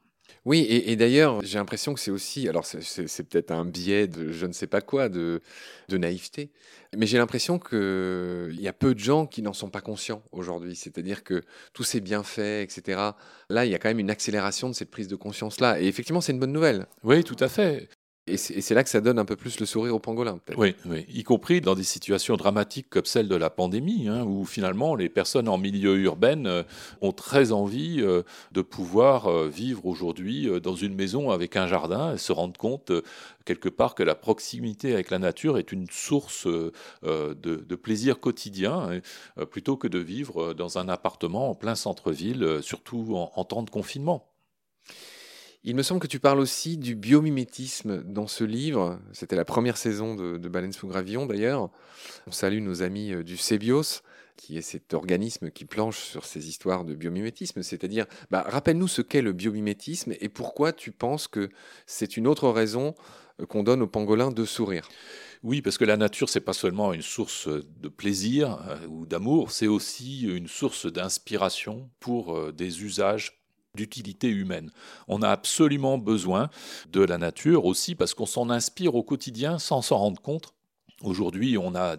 Oui, 0.45 0.65
et, 0.69 0.95
d'ailleurs, 0.95 1.41
j'ai 1.43 1.57
l'impression 1.57 1.93
que 1.93 1.99
c'est 1.99 2.11
aussi, 2.11 2.47
alors 2.47 2.65
c'est 2.65 3.23
peut-être 3.29 3.51
un 3.51 3.65
biais 3.65 4.07
de 4.07 4.31
je 4.31 4.45
ne 4.45 4.53
sais 4.53 4.67
pas 4.67 4.79
quoi, 4.79 5.09
de, 5.09 5.41
de 5.89 5.97
naïveté, 5.97 6.51
mais 6.95 7.05
j'ai 7.05 7.17
l'impression 7.17 7.59
qu'il 7.59 8.57
y 8.59 8.67
a 8.69 8.73
peu 8.73 8.93
de 8.95 8.99
gens 8.99 9.25
qui 9.25 9.41
n'en 9.41 9.51
sont 9.51 9.69
pas 9.69 9.81
conscients 9.81 10.23
aujourd'hui. 10.31 10.77
C'est-à-dire 10.77 11.25
que 11.25 11.43
tous 11.73 11.83
ces 11.83 11.99
bienfaits, 11.99 12.63
etc., 12.63 13.11
là, 13.49 13.65
il 13.65 13.71
y 13.71 13.75
a 13.75 13.77
quand 13.77 13.89
même 13.89 13.99
une 13.99 14.09
accélération 14.09 14.69
de 14.69 14.73
cette 14.73 14.89
prise 14.89 15.09
de 15.09 15.17
conscience-là. 15.17 15.81
Et 15.81 15.87
effectivement, 15.87 16.21
c'est 16.21 16.31
une 16.31 16.39
bonne 16.39 16.53
nouvelle. 16.53 16.87
Oui, 17.03 17.25
tout 17.25 17.35
à 17.41 17.49
fait. 17.49 17.89
Et 18.27 18.35
c'est 18.37 18.73
là 18.73 18.83
que 18.83 18.89
ça 18.89 18.99
donne 18.99 19.19
un 19.19 19.25
peu 19.25 19.37
plus 19.37 19.59
le 19.59 19.65
sourire 19.65 19.95
au 19.95 19.99
pangolin, 19.99 20.37
peut-être. 20.37 20.59
Oui, 20.59 20.75
oui, 20.85 21.05
y 21.09 21.23
compris 21.23 21.61
dans 21.61 21.75
des 21.75 21.83
situations 21.83 22.35
dramatiques 22.35 22.89
comme 22.89 23.05
celle 23.05 23.29
de 23.29 23.35
la 23.35 23.49
pandémie, 23.49 24.07
hein, 24.09 24.23
où 24.23 24.45
finalement 24.45 24.95
les 24.95 25.07
personnes 25.07 25.47
en 25.47 25.57
milieu 25.57 25.95
urbain 25.97 26.45
euh, 26.45 26.63
ont 27.01 27.13
très 27.13 27.53
envie 27.53 28.01
euh, 28.01 28.23
de 28.51 28.61
pouvoir 28.61 29.27
euh, 29.27 29.47
vivre 29.47 29.85
aujourd'hui 29.85 30.49
dans 30.61 30.75
une 30.75 30.93
maison 30.93 31.31
avec 31.31 31.55
un 31.55 31.67
jardin 31.67 32.13
et 32.13 32.17
se 32.17 32.33
rendre 32.33 32.57
compte 32.57 32.91
quelque 33.45 33.69
part 33.69 33.95
que 33.95 34.03
la 34.03 34.15
proximité 34.15 34.93
avec 34.93 35.09
la 35.09 35.19
nature 35.19 35.57
est 35.57 35.71
une 35.71 35.87
source 35.89 36.47
de, 36.47 37.75
plaisir 37.75 38.19
quotidien, 38.19 38.89
hein, 39.37 39.45
plutôt 39.45 39.77
que 39.77 39.87
de 39.87 39.99
vivre 39.99 40.53
dans 40.53 40.77
un 40.77 40.89
appartement 40.89 41.49
en 41.49 41.55
plein 41.55 41.75
centre-ville, 41.75 42.59
surtout 42.61 43.15
en 43.15 43.43
temps 43.45 43.63
de 43.63 43.69
confinement. 43.69 44.27
Il 45.63 45.75
me 45.75 45.83
semble 45.83 45.99
que 45.99 46.07
tu 46.07 46.19
parles 46.19 46.39
aussi 46.39 46.77
du 46.77 46.95
biomimétisme 46.95 48.03
dans 48.03 48.27
ce 48.27 48.43
livre. 48.43 48.99
C'était 49.11 49.35
la 49.35 49.43
première 49.43 49.75
saison 49.75 50.15
de, 50.15 50.37
de 50.37 50.49
Baleine 50.49 50.71
sous 50.71 50.87
gravillon 50.87 51.25
d'ailleurs. 51.25 51.69
On 52.27 52.31
salue 52.31 52.61
nos 52.61 52.83
amis 52.83 53.11
euh, 53.11 53.23
du 53.23 53.37
CEBIOS, 53.37 54.01
qui 54.37 54.57
est 54.57 54.61
cet 54.61 54.93
organisme 54.93 55.49
qui 55.49 55.65
planche 55.65 55.97
sur 55.97 56.25
ces 56.25 56.47
histoires 56.47 56.85
de 56.85 56.93
biomimétisme. 56.93 57.63
C'est-à-dire, 57.63 58.05
bah, 58.29 58.45
rappelle-nous 58.47 58.87
ce 58.87 59.01
qu'est 59.01 59.23
le 59.23 59.33
biomimétisme 59.33 60.13
et 60.19 60.29
pourquoi 60.29 60.73
tu 60.73 60.91
penses 60.91 61.27
que 61.27 61.49
c'est 61.87 62.17
une 62.17 62.27
autre 62.27 62.49
raison 62.49 62.93
euh, 63.41 63.45
qu'on 63.47 63.63
donne 63.63 63.81
aux 63.81 63.87
pangolins 63.87 64.31
de 64.31 64.45
sourire. 64.45 64.87
Oui, 65.43 65.61
parce 65.63 65.77
que 65.77 65.85
la 65.85 65.97
nature, 65.97 66.29
c'est 66.29 66.39
pas 66.39 66.53
seulement 66.53 66.93
une 66.93 67.01
source 67.01 67.47
de 67.47 67.89
plaisir 67.89 68.59
euh, 68.69 68.87
ou 68.87 69.07
d'amour, 69.07 69.51
c'est 69.51 69.67
aussi 69.67 70.21
une 70.21 70.47
source 70.47 70.85
d'inspiration 70.85 71.89
pour 71.99 72.53
des 72.53 72.83
usages 72.83 73.36
d'utilité 73.77 74.27
humaine. 74.27 74.71
On 75.07 75.21
a 75.21 75.29
absolument 75.29 75.97
besoin 75.97 76.49
de 76.91 77.01
la 77.01 77.17
nature 77.17 77.63
aussi 77.63 77.95
parce 77.95 78.13
qu'on 78.13 78.25
s'en 78.25 78.49
inspire 78.49 78.95
au 78.95 79.03
quotidien 79.03 79.57
sans 79.59 79.81
s'en 79.81 79.97
rendre 79.97 80.21
compte. 80.21 80.53
Aujourd'hui, 81.03 81.57
on 81.57 81.75
a 81.75 81.95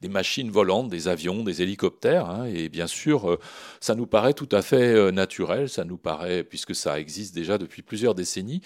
des 0.00 0.08
machines 0.08 0.50
volantes, 0.50 0.88
des 0.88 1.08
avions, 1.08 1.42
des 1.42 1.62
hélicoptères, 1.62 2.30
hein, 2.30 2.44
et 2.44 2.68
bien 2.68 2.86
sûr, 2.86 3.28
euh, 3.28 3.38
ça 3.80 3.94
nous 3.94 4.06
paraît 4.06 4.34
tout 4.34 4.48
à 4.52 4.62
fait 4.62 4.94
euh, 4.94 5.10
naturel, 5.10 5.68
ça 5.68 5.84
nous 5.84 5.96
paraît, 5.96 6.44
puisque 6.44 6.74
ça 6.74 7.00
existe 7.00 7.34
déjà 7.34 7.58
depuis 7.58 7.82
plusieurs 7.82 8.14
décennies, 8.14 8.60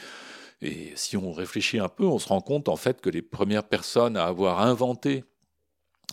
et 0.62 0.92
si 0.96 1.16
on 1.16 1.32
réfléchit 1.32 1.78
un 1.78 1.88
peu, 1.88 2.04
on 2.04 2.18
se 2.18 2.28
rend 2.28 2.40
compte 2.40 2.68
en 2.68 2.76
fait 2.76 3.00
que 3.00 3.08
les 3.08 3.22
premières 3.22 3.64
personnes 3.64 4.16
à 4.16 4.24
avoir 4.24 4.60
inventé 4.60 5.24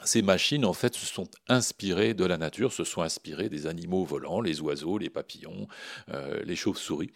ces 0.04 0.22
machines, 0.22 0.66
en 0.66 0.74
fait, 0.74 0.96
se 0.96 1.06
sont 1.06 1.30
inspirées 1.48 2.14
de 2.14 2.26
la 2.26 2.38
nature, 2.38 2.72
se 2.72 2.84
sont 2.84 3.02
inspirées 3.02 3.50
des 3.50 3.68
animaux 3.68 4.06
volants, 4.06 4.42
les 4.42 4.62
oiseaux, 4.62 4.98
les 4.98 5.10
papillons, 5.10 5.68
euh, 6.14 6.42
les 6.44 6.56
chauves-souris. 6.56 7.12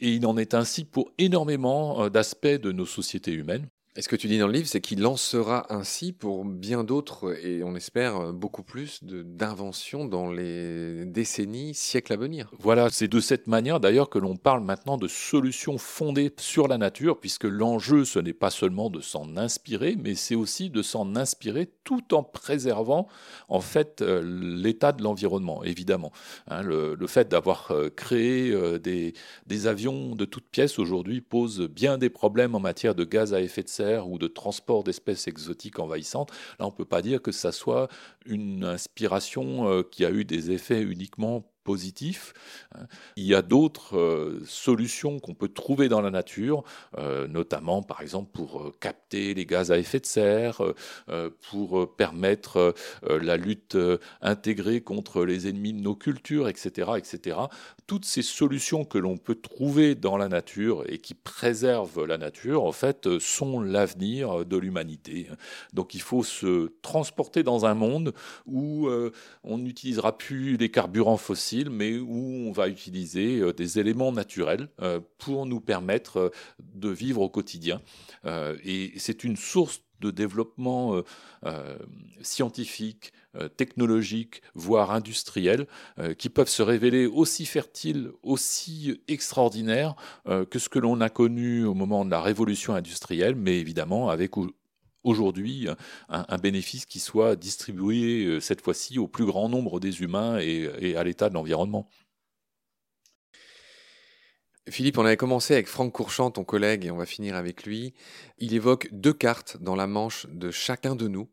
Et 0.00 0.14
il 0.14 0.26
en 0.26 0.36
est 0.36 0.54
ainsi 0.54 0.84
pour 0.84 1.12
énormément 1.18 2.04
euh, 2.04 2.08
d'aspects 2.08 2.46
de 2.46 2.72
nos 2.72 2.86
sociétés 2.86 3.32
humaines. 3.32 3.68
Et 3.96 4.02
ce 4.02 4.08
que 4.08 4.14
tu 4.14 4.28
dis 4.28 4.38
dans 4.38 4.46
le 4.46 4.52
livre, 4.52 4.68
c'est 4.68 4.80
qu'il 4.80 5.00
lancera 5.00 5.66
ainsi 5.68 6.12
pour 6.12 6.44
bien 6.44 6.84
d'autres, 6.84 7.36
et 7.44 7.64
on 7.64 7.74
espère 7.74 8.32
beaucoup 8.32 8.62
plus, 8.62 9.00
d'inventions 9.02 10.04
dans 10.04 10.30
les 10.30 11.04
décennies, 11.06 11.74
siècles 11.74 12.12
à 12.12 12.16
venir. 12.16 12.52
Voilà, 12.60 12.88
c'est 12.90 13.08
de 13.08 13.18
cette 13.18 13.48
manière 13.48 13.80
d'ailleurs 13.80 14.08
que 14.08 14.20
l'on 14.20 14.36
parle 14.36 14.62
maintenant 14.62 14.96
de 14.96 15.08
solutions 15.08 15.76
fondées 15.76 16.32
sur 16.38 16.68
la 16.68 16.78
nature, 16.78 17.18
puisque 17.18 17.42
l'enjeu, 17.42 18.04
ce 18.04 18.20
n'est 18.20 18.32
pas 18.32 18.50
seulement 18.50 18.90
de 18.90 19.00
s'en 19.00 19.36
inspirer, 19.36 19.96
mais 19.98 20.14
c'est 20.14 20.36
aussi 20.36 20.70
de 20.70 20.82
s'en 20.82 21.16
inspirer 21.16 21.68
tout 21.82 22.14
en 22.14 22.22
préservant 22.22 23.08
en 23.48 23.60
fait 23.60 24.02
euh, 24.02 24.22
l'état 24.22 24.92
de 24.92 25.02
l'environnement, 25.02 25.64
évidemment. 25.64 26.12
Hein, 26.46 26.62
le, 26.62 27.06
fait 27.08 27.28
d'avoir 27.28 27.72
euh, 27.72 27.90
créé 27.90 28.52
euh, 28.52 28.78
des, 28.78 29.14
des 29.48 29.66
avions 29.66 30.14
de 30.14 30.24
toutes 30.24 30.46
pièces 30.46 30.78
aujourd'hui 30.78 31.20
pose 31.20 31.62
bien 31.62 31.98
des 31.98 32.08
problèmes 32.08 32.54
en 32.54 32.60
matière 32.60 32.94
de 32.94 33.02
gaz 33.02 33.34
à 33.34 33.40
effet 33.40 33.64
de 33.64 33.68
serre 33.68 33.79
ou 33.80 34.18
de 34.18 34.26
transport 34.26 34.84
d'espèces 34.84 35.28
exotiques 35.28 35.78
envahissantes. 35.78 36.30
Là, 36.58 36.66
on 36.66 36.70
ne 36.70 36.76
peut 36.76 36.84
pas 36.84 37.02
dire 37.02 37.22
que 37.22 37.32
ça 37.32 37.52
soit 37.52 37.88
une 38.26 38.64
inspiration 38.64 39.68
euh, 39.68 39.82
qui 39.82 40.04
a 40.04 40.10
eu 40.10 40.24
des 40.24 40.50
effets 40.50 40.82
uniquement 40.82 41.44
Il 43.16 43.24
y 43.24 43.34
a 43.34 43.42
d'autres 43.42 43.96
euh, 43.96 44.42
solutions 44.46 45.18
qu'on 45.18 45.34
peut 45.34 45.48
trouver 45.48 45.88
dans 45.88 46.00
la 46.00 46.10
nature, 46.10 46.62
euh, 46.98 47.26
notamment 47.26 47.82
par 47.82 48.00
exemple 48.00 48.30
pour 48.32 48.62
euh, 48.62 48.74
capter 48.80 49.34
les 49.34 49.46
gaz 49.46 49.72
à 49.72 49.78
effet 49.78 50.00
de 50.00 50.06
serre, 50.06 50.62
pour 51.50 51.96
permettre 51.96 52.74
la 53.02 53.36
lutte 53.36 53.76
intégrée 54.20 54.80
contre 54.80 55.24
les 55.24 55.48
ennemis 55.48 55.72
de 55.72 55.80
nos 55.80 55.94
cultures, 55.94 56.48
etc., 56.48 56.92
etc. 56.96 57.36
Toutes 57.86 58.04
ces 58.04 58.22
solutions 58.22 58.84
que 58.84 58.98
l'on 58.98 59.16
peut 59.16 59.34
trouver 59.34 59.94
dans 59.94 60.16
la 60.16 60.28
nature 60.28 60.84
et 60.86 60.98
qui 60.98 61.14
préservent 61.14 62.04
la 62.04 62.18
nature, 62.18 62.64
en 62.64 62.72
fait, 62.72 63.18
sont 63.18 63.60
l'avenir 63.60 64.44
de 64.44 64.56
l'humanité. 64.56 65.28
Donc 65.72 65.94
il 65.94 66.02
faut 66.02 66.22
se 66.22 66.72
transporter 66.82 67.42
dans 67.42 67.66
un 67.66 67.74
monde 67.74 68.14
où 68.46 68.88
on 69.44 69.58
n'utilisera 69.58 70.16
plus 70.16 70.56
les 70.56 70.70
carburants 70.70 71.16
fossiles 71.16 71.59
mais 71.68 71.98
où 71.98 72.46
on 72.48 72.52
va 72.52 72.68
utiliser 72.68 73.40
euh, 73.40 73.52
des 73.52 73.78
éléments 73.78 74.12
naturels 74.12 74.68
euh, 74.80 75.00
pour 75.18 75.44
nous 75.44 75.60
permettre 75.60 76.16
euh, 76.16 76.30
de 76.60 76.88
vivre 76.88 77.20
au 77.20 77.28
quotidien. 77.28 77.82
et 78.64 78.92
c'est 78.96 79.24
une 79.24 79.36
source 79.36 79.82
de 80.00 80.10
développement 80.10 81.02
scientifique, 82.22 83.12
technologique, 83.56 84.42
voire 84.54 84.92
industriel, 84.92 85.66
qui 86.16 86.30
peuvent 86.30 86.48
se 86.48 86.62
révéler 86.62 87.06
aussi 87.06 87.44
fertiles, 87.44 88.10
aussi 88.22 89.02
extraordinaires 89.08 89.94
que 90.50 90.58
ce 90.58 90.68
que 90.68 90.78
l'on 90.78 91.00
a 91.00 91.10
connu 91.10 91.64
au 91.64 91.74
moment 91.74 92.04
de 92.04 92.10
la 92.10 92.22
révolution 92.22 92.74
industrielle, 92.74 93.34
mais 93.34 93.58
évidemment 93.58 94.08
avec 94.08 94.36
aujourd'hui 95.04 95.68
un, 96.08 96.38
bénéfice 96.38 96.86
qui 96.86 97.00
soit 97.00 97.36
distribué 97.36 98.24
euh, 98.24 98.40
cette 98.40 98.60
fois-ci 98.60 98.98
au 98.98 99.08
plus 99.08 99.24
grand 99.24 99.48
nombre 99.48 99.80
des 99.80 100.02
humains 100.02 100.38
et, 100.38 100.96
à 100.96 101.04
l'état 101.04 101.28
de 101.28 101.34
l'environnement. 101.34 101.88
Philippe, 104.68 104.98
on 104.98 105.04
avait 105.04 105.16
commencé 105.16 105.54
avec 105.54 105.66
Franck 105.66 105.92
Courchant, 105.92 106.30
ton 106.30 106.44
collègue, 106.44 106.84
et 106.84 106.90
on 106.90 106.96
va 106.96 107.06
finir 107.06 107.34
avec 107.34 107.64
lui. 107.64 107.94
Il 108.38 108.54
évoque 108.54 108.88
deux 108.92 109.12
cartes 109.12 109.56
dans 109.60 109.74
la 109.74 109.86
manche 109.86 110.26
de 110.30 110.50
chacun 110.50 110.94
de 110.94 111.08
nous. 111.08 111.28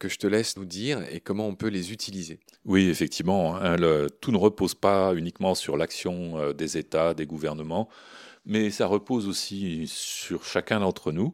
que 0.00 0.08
je 0.08 0.18
te 0.18 0.26
laisse 0.26 0.56
nous 0.56 0.64
dire 0.64 1.02
et 1.10 1.20
comment 1.20 1.46
on 1.46 1.54
peut 1.54 1.68
les 1.68 1.92
utiliser. 1.92 2.40
Oui, 2.64 2.88
effectivement, 2.88 3.56
hein, 3.56 3.76
tout 4.20 4.32
ne 4.32 4.36
repose 4.36 4.74
pas 4.74 5.14
uniquement 5.14 5.54
sur 5.54 5.76
l'action 5.76 6.36
euh, 6.36 6.52
des 6.52 6.76
États, 6.76 7.14
des 7.14 7.26
gouvernements, 7.26 7.88
mais 8.44 8.70
ça 8.70 8.86
repose 8.86 9.28
aussi 9.28 9.86
sur 9.86 10.44
chacun 10.44 10.80
d'entre 10.80 11.12
nous. 11.12 11.32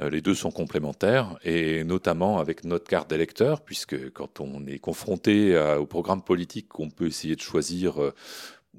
Euh, 0.00 0.10
les 0.10 0.20
deux 0.20 0.34
sont 0.34 0.50
complémentaires, 0.50 1.38
et 1.42 1.84
notamment 1.84 2.38
avec 2.38 2.64
notre 2.64 2.86
carte 2.86 3.10
d'électeur, 3.10 3.62
puisque 3.62 4.10
quand 4.12 4.40
on 4.40 4.66
est 4.66 4.78
confronté 4.78 5.56
au 5.78 5.86
programme 5.86 6.22
politique, 6.22 6.78
on 6.78 6.90
peut 6.90 7.06
essayer 7.06 7.36
de 7.36 7.40
choisir 7.40 8.02
euh, 8.02 8.14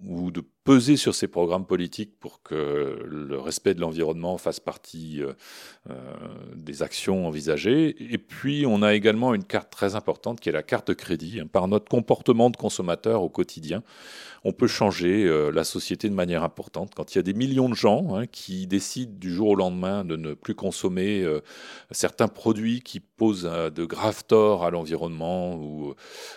ou 0.03 0.31
de 0.31 0.43
peser 0.67 0.97
sur 0.97 1.15
ces 1.15 1.29
programmes 1.29 1.65
politiques 1.65 2.19
pour 2.19 2.43
que 2.43 2.99
le 3.05 3.39
respect 3.39 3.73
de 3.73 3.79
l'environnement 3.79 4.37
fasse 4.37 4.59
partie 4.59 5.23
euh, 5.23 5.31
euh, 5.89 5.93
des 6.57 6.83
actions 6.83 7.25
envisagées. 7.25 7.95
Et 8.13 8.17
puis, 8.17 8.65
on 8.67 8.81
a 8.81 8.93
également 8.93 9.33
une 9.33 9.45
carte 9.45 9.71
très 9.71 9.95
importante 9.95 10.41
qui 10.41 10.49
est 10.49 10.51
la 10.51 10.63
carte 10.63 10.89
de 10.89 10.93
crédit. 10.93 11.41
Par 11.53 11.69
notre 11.69 11.87
comportement 11.87 12.49
de 12.49 12.57
consommateur 12.57 13.23
au 13.23 13.29
quotidien, 13.29 13.81
on 14.43 14.51
peut 14.51 14.67
changer 14.67 15.23
euh, 15.23 15.51
la 15.51 15.63
société 15.63 16.09
de 16.09 16.13
manière 16.13 16.43
importante. 16.43 16.93
Quand 16.95 17.15
il 17.15 17.17
y 17.17 17.19
a 17.19 17.23
des 17.23 17.33
millions 17.33 17.69
de 17.69 17.73
gens 17.73 18.17
hein, 18.17 18.27
qui 18.27 18.67
décident 18.67 19.13
du 19.17 19.33
jour 19.33 19.47
au 19.47 19.55
lendemain 19.55 20.03
de 20.03 20.17
ne 20.17 20.33
plus 20.33 20.53
consommer 20.53 21.25
certains 21.91 22.27
produits 22.27 22.81
qui 22.81 22.99
posent 22.99 23.43
de 23.43 23.85
graves 23.85 24.25
torts 24.25 24.65
à 24.65 24.69
l'environnement 24.69 25.55
ou 25.55 25.93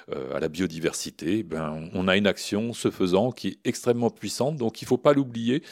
à 0.09 0.39
la 0.39 0.49
biodiversité, 0.49 1.43
ben, 1.43 1.89
on 1.95 2.07
a 2.09 2.17
une 2.17 2.27
action, 2.27 2.73
ce 2.73 2.91
faisant, 2.91 3.33
qui 3.33 3.49
est 3.49 3.59
extrêmement 3.65 4.11
donc 4.53 4.83
il 4.83 4.85
ne 4.85 4.89
faut 4.89 4.99
pas 4.99 5.13
l'oublier. 5.13 5.63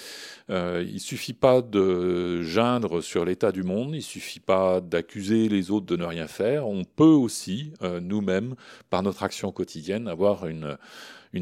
Euh, 0.50 0.84
il 0.86 0.94
ne 0.94 0.98
suffit 0.98 1.34
pas 1.34 1.60
de 1.60 2.42
geindre 2.42 3.00
sur 3.00 3.24
l'état 3.24 3.52
du 3.52 3.62
monde, 3.62 3.90
il 3.92 3.98
ne 3.98 4.02
suffit 4.02 4.40
pas 4.40 4.80
d'accuser 4.80 5.48
les 5.48 5.70
autres 5.70 5.86
de 5.86 5.96
ne 5.96 6.04
rien 6.04 6.26
faire. 6.26 6.66
On 6.66 6.84
peut 6.84 7.04
aussi, 7.04 7.72
euh, 7.82 8.00
nous-mêmes, 8.00 8.54
par 8.90 9.02
notre 9.02 9.22
action 9.22 9.52
quotidienne, 9.52 10.08
avoir 10.08 10.46
une, 10.46 10.76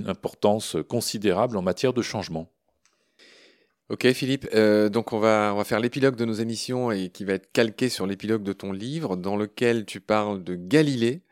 importance 0.07 0.77
considérable 0.89 1.57
en 1.57 1.63
matière 1.63 1.93
de 1.95 2.03
changement. 2.03 2.51
Ok 3.89 4.13
Philippe, 4.13 4.49
euh, 4.53 4.89
donc 4.89 5.13
on 5.13 5.21
va 5.21 5.63
faire 5.65 5.79
l'épilogue 5.79 6.17
de 6.17 6.25
nos 6.25 6.35
émissions 6.35 6.91
et 6.91 7.09
qui 7.09 7.25
va 7.25 7.35
être 7.35 7.51
calqué 7.53 7.89
sur 7.89 8.05
l'épilogue 8.07 8.43
de 8.43 8.53
ton 8.53 8.73
livre 8.73 9.17
dans 9.17 9.37
lequel 9.37 9.87
tu 9.87 10.01
parles 10.01 10.43
de 10.43 10.57
Galilée, 10.57 11.23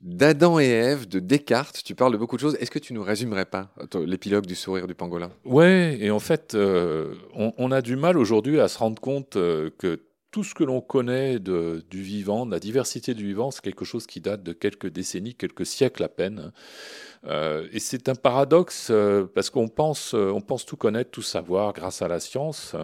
d'Adam 0.00 0.60
et 0.60 0.66
Ève, 0.66 1.08
de 1.08 1.18
Descartes. 1.18 1.82
Tu 1.84 1.94
parles 1.94 2.12
de 2.12 2.18
beaucoup 2.18 2.36
de 2.36 2.40
choses. 2.40 2.56
Est-ce 2.60 2.70
que 2.70 2.78
tu 2.78 2.92
nous 2.92 3.02
résumerais 3.02 3.46
pas 3.46 3.70
l'épilogue 3.94 4.46
du 4.46 4.54
sourire 4.54 4.86
du 4.86 4.94
pangolin? 4.94 5.30
Ouais, 5.44 5.98
et 6.00 6.10
en 6.10 6.20
fait, 6.20 6.54
euh, 6.54 7.14
on, 7.34 7.72
a 7.72 7.82
du 7.82 7.96
mal 7.96 8.16
aujourd'hui 8.16 8.60
à 8.60 8.68
se 8.68 8.78
rendre 8.78 9.00
compte 9.00 9.36
euh, 9.36 9.70
que 9.78 10.00
tout 10.30 10.44
ce 10.44 10.54
que 10.54 10.62
l'on 10.62 10.80
connaît 10.80 11.38
de, 11.38 11.84
du 11.90 12.02
vivant, 12.02 12.46
de 12.46 12.50
la 12.50 12.60
diversité 12.60 13.14
du 13.14 13.26
vivant, 13.26 13.50
c'est 13.50 13.62
quelque 13.62 13.84
chose 13.84 14.06
qui 14.06 14.20
date 14.20 14.42
de 14.42 14.52
quelques 14.52 14.88
décennies, 14.88 15.34
quelques 15.34 15.66
siècles 15.66 16.04
à 16.04 16.08
peine. 16.08 16.52
Euh, 17.26 17.66
et 17.72 17.80
c'est 17.80 18.08
un 18.08 18.14
paradoxe 18.14 18.92
parce 19.34 19.50
qu'on 19.50 19.68
pense, 19.68 20.14
on 20.14 20.40
pense 20.40 20.66
tout 20.66 20.76
connaître, 20.76 21.10
tout 21.10 21.22
savoir 21.22 21.72
grâce 21.72 22.02
à 22.02 22.08
la 22.08 22.20
science. 22.20 22.76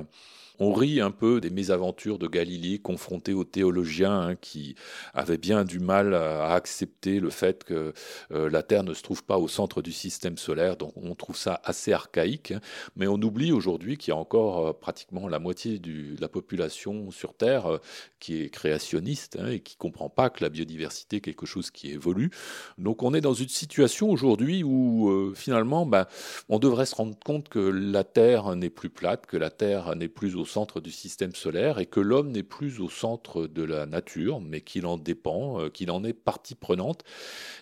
On 0.61 0.73
rit 0.73 1.01
un 1.01 1.11
peu 1.11 1.41
des 1.41 1.51
mésaventures 1.51 2.17
de 2.17 2.29
Galilée 2.29 2.79
confronté 2.79 3.33
aux 3.33 3.43
théologiens 3.43 4.21
hein, 4.21 4.35
qui 4.37 4.77
avaient 5.13 5.37
bien 5.37 5.65
du 5.65 5.81
mal 5.81 6.15
à, 6.15 6.53
accepter 6.53 7.19
le 7.19 7.31
fait 7.31 7.65
que 7.65 7.93
euh, 8.31 8.49
la 8.49 8.63
Terre 8.63 8.85
ne 8.85 8.95
se 8.95 9.03
trouve 9.03 9.25
pas 9.25 9.37
au 9.37 9.49
centre 9.49 9.83
du 9.83 9.91
système 9.91 10.39
solaire. 10.39 10.77
Donc 10.77 10.93
on 10.97 11.17
trouve 11.17 11.37
ça 11.37 11.61
assez 11.65 11.93
archaïque. 11.93 12.53
Hein. 12.53 12.61
Mais 12.95 13.09
on 13.09 13.15
oublie 13.15 13.51
aujourd'hui 13.51 13.97
qu'il 13.97 14.13
y 14.13 14.17
a 14.17 14.17
encore 14.17 14.69
euh, 14.69 14.73
pratiquement 14.73 15.27
la 15.27 15.41
moitié 15.41 15.81
de 15.81 16.15
la 16.21 16.29
population 16.29 17.11
sur 17.11 17.35
Terre 17.35 17.67
euh, 17.67 17.79
qui 18.21 18.41
est 18.41 18.49
créationniste 18.49 19.37
hein, 19.41 19.49
et 19.49 19.59
qui 19.59 19.77
comprend 19.77 20.09
pas 20.09 20.31
que 20.31 20.45
la 20.45 20.51
biodiversité 20.51 21.17
est 21.17 21.21
quelque 21.21 21.47
chose 21.47 21.73
qui 21.73 21.91
évolue. 21.91 22.31
Donc 22.79 23.03
on 23.03 23.13
est 23.13 23.21
dans 23.21 23.35
une 23.35 23.49
situation 23.49 24.09
aujourd'hui 24.09 24.63
où 24.63 25.33
finalement 25.35 25.85
bah, 25.85 26.09
on 26.49 26.59
devrait 26.59 26.87
se 26.87 26.95
rendre 26.95 27.19
compte 27.19 27.49
que 27.49 27.59
la 27.59 28.05
Terre 28.05 28.55
n'est 28.57 28.71
plus 28.71 28.89
plate, 28.89 29.27
que 29.27 29.37
la 29.37 29.51
Terre 29.51 29.95
n'est 29.97 30.09
plus 30.09 30.37
au 30.37 30.44
au 30.45 30.47
centre 30.47 30.83
du 30.83 30.91
système 30.91 31.35
solaire 31.35 31.79
et 31.79 31.87
que 31.87 32.01
l'homme 32.01 32.31
n'est 32.31 32.43
plus 32.43 32.79
au 32.81 32.91
centre 32.91 33.47
de 33.47 33.63
la 33.63 33.87
nature, 33.87 34.43
mais 34.43 34.61
qu'il 34.61 34.85
en 34.85 34.99
dépend, 34.99 35.59
euh, 35.59 35.69
qu'il 35.71 35.91
en 35.91 36.05
est 36.05 36.13
partie 36.13 36.55
prenante. 36.55 37.03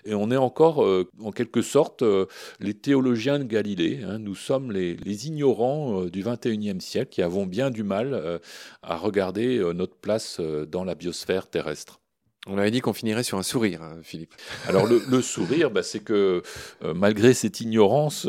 Et 0.05 0.15
on 0.15 0.33
est 0.33 0.37
encore, 0.37 0.85
euh, 0.85 1.09
en 1.21 1.31
quelque 1.31 1.63
sorte, 1.63 2.03
euh, 2.03 2.27
les 2.59 2.75
théologiens 2.75 3.39
de 3.39 3.45
Galilée. 3.45 4.01
Hein. 4.03 4.19
Nous 4.19 4.35
sommes 4.35 4.73
les, 4.73 4.97
ignorants 5.29 6.07
du 6.07 6.25
21e 6.25 6.81
siècle 6.81 7.11
qui 7.11 7.23
avons 7.23 7.47
bien 7.47 7.71
du 7.71 7.85
mal 7.85 8.41
à 8.83 8.97
regarder 8.97 9.59
notre 9.75 9.95
place 9.95 10.41
dans 10.41 10.83
la 10.83 10.95
biosphère 10.95 11.47
terrestre. 11.47 12.01
On 12.49 12.59
avait 12.59 12.73
dit 12.73 12.81
qu'on 12.81 12.95
finirait 12.95 13.23
sur 13.23 13.39
un 13.39 13.43
sourire, 13.43 13.83
hein, 13.83 14.01
Philippe. 14.03 14.35
Alors 14.67 14.87
le, 14.87 15.23
sourire, 15.23 15.71
bah, 15.71 15.83
c'est 15.83 16.01
que 16.01 16.43
malgré 16.83 17.35
cette 17.35 17.61
ignorance, 17.61 18.27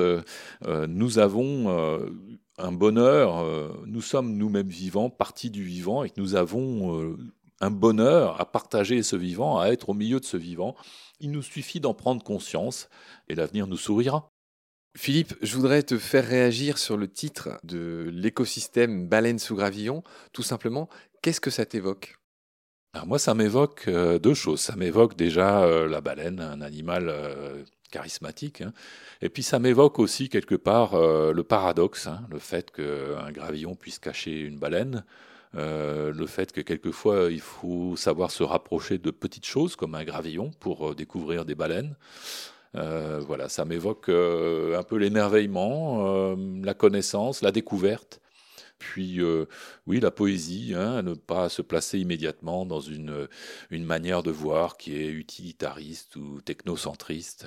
nous 0.67 1.19
avons 1.19 2.03
un 2.57 2.72
bonheur, 2.72 3.39
euh, 3.39 3.69
nous 3.86 4.01
sommes 4.01 4.36
nous-mêmes 4.36 4.67
vivants, 4.67 5.10
partie 5.10 5.50
du 5.50 5.63
vivant, 5.63 6.03
et 6.03 6.10
que 6.10 6.19
nous 6.19 6.36
avons 6.36 7.00
euh, 7.00 7.17
un 7.60 7.72
bonheur 7.72 8.39
à 8.39 8.51
partager 8.51 9.01
ce 9.03 9.15
vivant, 9.15 9.60
à 9.60 9.69
être 9.69 9.89
au 9.89 9.93
milieu 9.93 10.19
de 10.19 10.25
ce 10.25 10.38
vivant. 10.38 10.75
Il 11.19 11.31
nous 11.31 11.41
suffit 11.41 11.79
d'en 11.79 11.93
prendre 11.93 12.24
conscience, 12.24 12.89
et 13.27 13.36
l'avenir 13.36 13.67
nous 13.67 13.77
sourira. 13.77 14.29
Philippe, 14.95 15.33
je 15.41 15.55
voudrais 15.55 15.81
te 15.81 15.98
faire 15.98 16.27
réagir 16.27 16.77
sur 16.77 16.98
le 16.98 17.07
titre 17.07 17.60
de 17.63 18.10
l'écosystème 18.13 19.07
baleine 19.07 19.39
sous 19.39 19.55
gravillon. 19.55 20.03
Tout 20.33 20.43
simplement, 20.43 20.88
qu'est-ce 21.24 21.41
que 21.41 21.50
ça 21.50 21.65
t'évoque? 21.65 22.15
Alors 22.93 23.07
moi, 23.07 23.17
ça 23.17 23.33
m'évoque 23.33 23.86
euh, 23.88 24.19
deux 24.19 24.36
choses. 24.36 24.60
Ça 24.60 24.75
m'évoque 24.75 25.15
déjà 25.15 25.65
la 25.88 26.01
baleine, 26.01 26.39
un 26.39 26.62
animal 26.62 27.12
charismatique. 27.93 28.62
Hein. 28.62 28.73
Et 29.21 29.29
puis 29.29 29.43
ça 29.43 29.59
m'évoque 29.59 30.00
aussi 30.00 30.27
quelque 30.27 30.55
part 30.55 30.95
euh, 30.95 31.31
le 31.31 31.43
paradoxe, 31.43 32.07
hein, 32.07 32.21
le 32.31 32.39
fait 32.39 32.71
qu'un 32.71 33.31
gravillon 33.31 33.75
puisse 33.75 34.00
cacher 34.00 34.39
une 34.41 34.57
baleine, 34.57 35.05
euh, 35.55 36.12
le 36.12 36.25
fait 36.25 36.51
que 36.51 36.62
quelquefois 36.62 37.31
il 37.31 37.39
faut 37.39 37.95
savoir 37.95 38.31
se 38.31 38.43
rapprocher 38.43 38.97
de 38.97 39.12
petites 39.12 39.45
choses 39.45 39.75
comme 39.75 39.93
un 39.93 40.03
gravillon 40.03 40.50
pour 40.59 40.89
euh, 40.89 40.95
découvrir 40.95 41.45
des 41.45 41.55
baleines. 41.55 41.95
voilà, 42.73 43.50
ça 43.50 43.63
m'évoque 43.65 44.09
un 44.09 44.83
peu 44.83 44.97
l'émerveillement, 44.97 46.35
la 46.63 46.73
connaissance, 46.73 47.43
la 47.43 47.51
découverte. 47.51 48.19
Puis 48.79 49.21
oui, 49.85 50.00
la 50.00 50.09
poésie, 50.09 50.73
hein, 50.75 51.03
ne 51.03 51.13
pas 51.13 51.50
se 51.50 51.62
placer 51.62 52.00
immédiatement 52.00 52.65
dans 52.65 52.81
une, 52.81 53.27
une 53.69 53.85
manière 53.85 54.23
de 54.23 54.31
voir 54.31 54.75
qui 54.77 54.95
est 54.95 55.12
utilitariste 55.12 56.15
ou 56.15 56.41
technocentriste. 56.41 57.45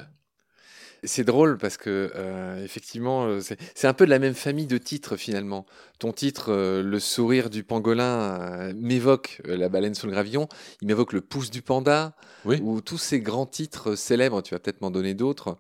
C'est 1.07 1.25
drôle 1.25 1.57
parce 1.57 1.77
que 1.77 2.13
euh, 2.15 2.63
effectivement, 2.65 3.27
euh, 3.27 3.41
c'est 3.41 3.87
un 3.87 3.93
peu 3.93 4.05
de 4.05 4.11
la 4.11 4.19
même 4.19 4.35
famille 4.35 4.67
de 4.67 4.77
titres 4.77 5.17
finalement. 5.17 5.65
Ton 5.99 6.13
titre, 6.13 6.53
euh, 6.53 6.83
Le 6.83 6.99
sourire 6.99 7.49
du 7.49 7.65
pangolin, 7.65 8.73
m'évoque 8.75 9.41
la 9.45 9.69
baleine 9.69 9.95
sous 9.95 10.07
le 10.07 10.13
gravillon. 10.13 10.49
Il 10.83 10.89
m'évoque 10.89 11.13
le 11.13 11.21
pouce 11.21 11.51
du 11.51 11.63
panda. 11.63 12.15
Ou 12.45 12.81
tous 12.81 12.99
ces 12.99 13.21
grands 13.21 13.47
titres 13.47 13.95
célèbres, 13.95 14.43
tu 14.43 14.55
vas 14.55 14.61
peut-être 14.61 14.81
m'en 14.81 14.91
donner 14.91 15.15
d'autres, 15.15 15.59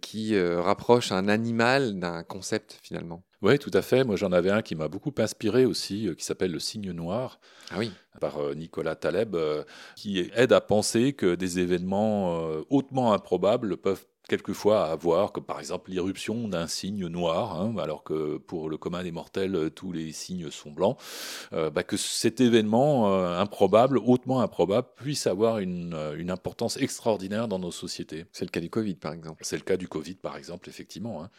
qui 0.00 0.40
rapprochent 0.40 1.12
un 1.12 1.28
animal 1.28 1.98
d'un 1.98 2.24
concept 2.24 2.78
finalement. 2.82 3.22
Oui, 3.42 3.58
tout 3.58 3.70
à 3.72 3.82
fait. 3.82 4.04
Moi, 4.04 4.16
j'en 4.16 4.32
avais 4.32 4.50
un 4.50 4.62
qui 4.62 4.74
m'a 4.74 4.88
beaucoup 4.88 5.12
inspiré 5.18 5.64
aussi, 5.64 6.08
qui 6.16 6.24
s'appelle 6.24 6.52
Le 6.52 6.58
Cygne 6.58 6.90
Noir. 6.92 7.38
Ah 7.70 7.76
oui. 7.78 7.92
Par 8.20 8.54
Nicolas 8.56 8.96
Taleb, 8.96 9.36
qui 9.94 10.28
aide 10.34 10.52
à 10.52 10.60
penser 10.60 11.12
que 11.12 11.36
des 11.36 11.60
événements 11.60 12.36
hautement 12.68 13.12
improbables 13.12 13.76
peuvent 13.76 14.04
quelquefois 14.28 14.84
à 14.84 14.94
voir, 14.94 15.32
comme 15.32 15.44
par 15.44 15.58
exemple 15.58 15.90
l'irruption 15.90 16.46
d'un 16.48 16.66
signe 16.66 17.06
noir, 17.06 17.60
hein, 17.60 17.74
alors 17.78 18.04
que 18.04 18.36
pour 18.36 18.68
le 18.68 18.76
commun 18.76 19.02
des 19.02 19.10
mortels, 19.10 19.56
euh, 19.56 19.70
tous 19.70 19.90
les 19.90 20.12
signes 20.12 20.50
sont 20.50 20.70
blancs, 20.70 20.98
euh, 21.52 21.70
bah, 21.70 21.82
que 21.82 21.96
cet 21.96 22.40
événement 22.40 23.12
euh, 23.12 23.38
improbable, 23.38 23.98
hautement 23.98 24.40
improbable, 24.40 24.86
puisse 24.96 25.26
avoir 25.26 25.58
une, 25.58 25.96
une, 26.16 26.30
importance 26.30 26.76
extraordinaire 26.76 27.48
dans 27.48 27.58
nos 27.58 27.70
sociétés. 27.70 28.26
C'est 28.32 28.44
le 28.44 28.50
cas 28.50 28.60
du 28.60 28.68
Covid, 28.68 28.96
par 28.96 29.14
exemple. 29.14 29.42
C'est 29.44 29.56
le 29.56 29.62
cas 29.62 29.78
du 29.78 29.88
Covid, 29.88 30.14
par 30.14 30.36
exemple, 30.36 30.68
effectivement. 30.68 31.24
Hein. 31.24 31.30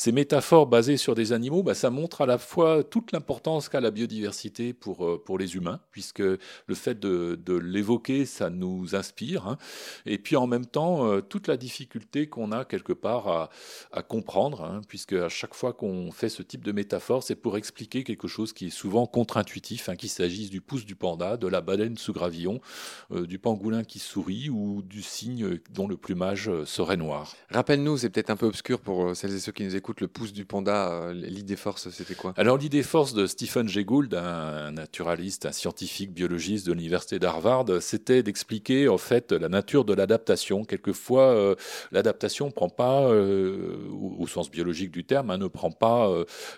Ces 0.00 0.12
métaphores 0.12 0.66
basées 0.66 0.96
sur 0.96 1.14
des 1.14 1.34
animaux, 1.34 1.62
bah, 1.62 1.74
ça 1.74 1.90
montre 1.90 2.22
à 2.22 2.26
la 2.26 2.38
fois 2.38 2.82
toute 2.82 3.12
l'importance 3.12 3.68
qu'a 3.68 3.82
la 3.82 3.90
biodiversité 3.90 4.72
pour, 4.72 5.04
euh, 5.04 5.22
pour 5.22 5.36
les 5.36 5.56
humains, 5.56 5.80
puisque 5.90 6.20
le 6.20 6.74
fait 6.74 6.98
de, 6.98 7.38
l'évoquer, 7.62 8.24
ça 8.24 8.48
nous 8.48 8.94
inspire, 8.94 9.46
hein. 9.46 9.58
et 10.06 10.16
puis 10.16 10.36
en 10.36 10.46
même 10.46 10.64
temps, 10.64 11.06
euh, 11.06 11.20
toute 11.20 11.48
la 11.48 11.58
difficulté 11.58 12.28
qu'on 12.28 12.50
a 12.50 12.64
quelque 12.64 12.94
part 12.94 13.28
à, 13.28 13.50
à 13.92 14.02
comprendre, 14.02 14.62
hein, 14.64 14.80
puisque 14.88 15.12
à 15.12 15.28
chaque 15.28 15.52
fois 15.52 15.74
qu'on 15.74 16.10
fait 16.12 16.30
ce 16.30 16.42
type 16.42 16.64
de 16.64 16.72
métaphore, 16.72 17.22
c'est 17.22 17.34
pour 17.34 17.58
expliquer 17.58 18.02
quelque 18.02 18.26
chose 18.26 18.54
qui 18.54 18.68
est 18.68 18.70
souvent 18.70 19.06
contre-intuitif, 19.06 19.90
hein, 19.90 19.96
qu'il 19.96 20.08
s'agisse 20.08 20.48
du 20.48 20.62
pouce 20.62 20.86
du 20.86 20.94
panda, 20.94 21.36
de 21.36 21.46
la 21.46 21.60
baleine 21.60 21.98
sous 21.98 22.14
gravillon, 22.14 22.62
euh, 23.10 23.26
du 23.26 23.38
pangolin 23.38 23.84
qui 23.84 23.98
sourit 23.98 24.48
ou 24.48 24.80
du 24.80 25.02
cygne 25.02 25.58
dont 25.74 25.88
le 25.88 25.98
plumage 25.98 26.50
serait 26.64 26.96
noir. 26.96 27.34
Rappelle-nous, 27.50 27.98
c'est 27.98 28.08
peut-être 28.08 28.30
un 28.30 28.36
peu 28.36 28.46
obscur 28.46 28.80
pour 28.80 29.14
celles 29.14 29.34
et 29.34 29.40
ceux 29.40 29.52
qui 29.52 29.59
nous 29.64 29.76
écoutent, 29.76 29.80
écoute, 29.80 30.00
le 30.02 30.08
pouce 30.08 30.32
du 30.32 30.44
panda, 30.44 31.12
l'idée 31.12 31.56
force, 31.56 31.88
c'était 31.90 32.14
quoi? 32.14 32.34
Alors 32.36 32.58
l'idée 32.58 32.82
force 32.82 33.14
de 33.14 33.26
Stephen 33.26 33.68
Jay 33.68 33.84
Gould, 33.84 34.14
un 34.14 34.72
naturaliste, 34.72 35.46
un 35.46 35.52
scientifique, 35.52 36.12
biologiste 36.12 36.66
de 36.66 36.72
l'université 36.72 37.18
d'Harvard, 37.18 37.64
c'était 37.80 38.22
d'expliquer 38.22 38.88
en 38.88 38.98
fait 38.98 39.32
la 39.32 39.48
nature 39.48 39.84
de 39.84 39.94
l'adaptation. 39.94 40.64
Quelquefois, 40.64 41.56
l'adaptation 41.92 42.50
prend 42.50 42.68
pas, 42.68 43.08
au, 43.08 44.26
sens 44.26 44.50
biologique 44.50 44.90
du 44.90 45.04
terme, 45.04 45.30
hein, 45.30 45.38
ne 45.38 45.48
prend 45.48 45.70
pas 45.70 46.08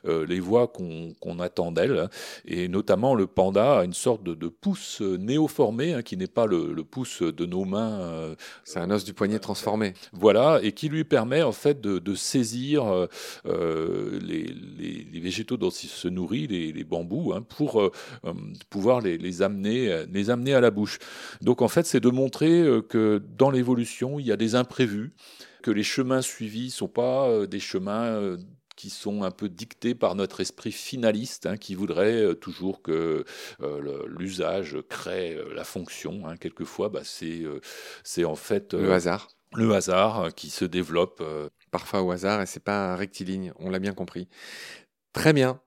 les 0.05 0.41
voies 0.41 0.69
qu'on 0.69 1.39
attend 1.41 1.73
d'elle, 1.73 2.09
et 2.45 2.69
notamment 2.69 3.15
le 3.15 3.27
panda 3.27 3.79
a 3.79 3.85
une 3.85 3.95
sorte 3.95 4.23
de, 4.23 4.49
pouce 4.49 5.01
néoformé 5.01 5.95
hein, 5.95 6.03
qui 6.03 6.17
n'est 6.17 6.27
pas 6.27 6.47
le, 6.47 6.73
le, 6.73 6.85
pouce 6.85 7.23
de 7.23 7.47
nos 7.47 7.65
mains. 7.65 8.35
C'est 8.65 8.79
un 8.79 8.91
os 8.91 9.05
du 9.05 9.15
poignet 9.15 9.39
transformé. 9.39 9.95
Voilà, 10.13 10.61
et 10.63 10.73
qui 10.73 10.89
lui 10.89 11.05
permet 11.05 11.43
en 11.43 11.53
fait 11.53 11.81
de, 11.81 12.15
saisir 12.15 12.85
euh, 12.93 13.07
euh, 13.47 14.19
les, 14.21 15.21
végétaux 15.21 15.57
dont 15.57 15.71
il 15.71 15.89
se 15.89 16.09
nourrit, 16.09 16.47
les, 16.49 16.85
bambous, 16.85 17.33
hein, 17.33 17.43
pour 17.43 17.81
euh, 17.81 17.91
pouvoir 18.71 19.01
les, 19.01 19.43
amener, 19.43 20.05
les 20.11 20.31
amener 20.31 20.55
à 20.55 20.61
la 20.61 20.71
bouche. 20.71 20.99
Donc 21.41 21.63
en 21.63 21.69
fait, 21.69 21.87
c'est 21.87 22.01
de 22.01 22.09
montrer 22.09 22.65
que 22.89 23.23
dans 23.37 23.51
l'évolution, 23.51 24.19
il 24.19 24.27
y 24.27 24.33
a 24.33 24.37
des 24.37 24.55
imprévus, 24.55 25.13
que 25.63 25.71
les 25.71 25.85
chemins 25.85 26.23
suivis 26.23 26.67
ne 26.67 26.71
sont 26.71 26.89
pas 26.89 27.47
des 27.47 27.61
chemins 27.61 28.37
qui 28.75 28.91
sont 28.91 29.23
un 29.23 29.31
peu 29.31 29.49
dictés 29.49 29.95
par 29.95 30.17
notre 30.17 30.41
esprit 30.41 30.73
finaliste, 30.73 31.47
hein, 31.47 31.57
qui 31.57 31.77
voudrait 31.77 32.35
toujours 32.35 32.83
que 32.83 33.25
l'usage 34.09 34.79
crée 34.89 35.39
la 35.55 35.65
fonction. 35.65 36.27
Hein. 36.27 36.37
Quelquefois, 36.37 36.89
bah, 36.89 37.03
c'est 37.05 38.25
en 38.25 38.37
fait 38.37 38.75
le 38.75 38.93
hasard 38.93 39.29
le 39.55 39.75
hasard 39.75 40.21
euh, 40.21 40.31
qui 40.31 40.51
se 40.51 40.65
développe. 40.65 41.19
Euh, 41.21 41.49
Parfois 41.71 42.03
au 42.03 42.11
hasard, 42.11 42.43
et 42.43 42.47
c'est 42.47 42.63
pas 42.63 42.95
rectiligne, 42.97 43.55
on 43.59 43.71
l'a 43.71 43.79
bien 43.79 43.95
compris. 43.95 44.29
Très 45.15 45.33
bien. 45.33 45.59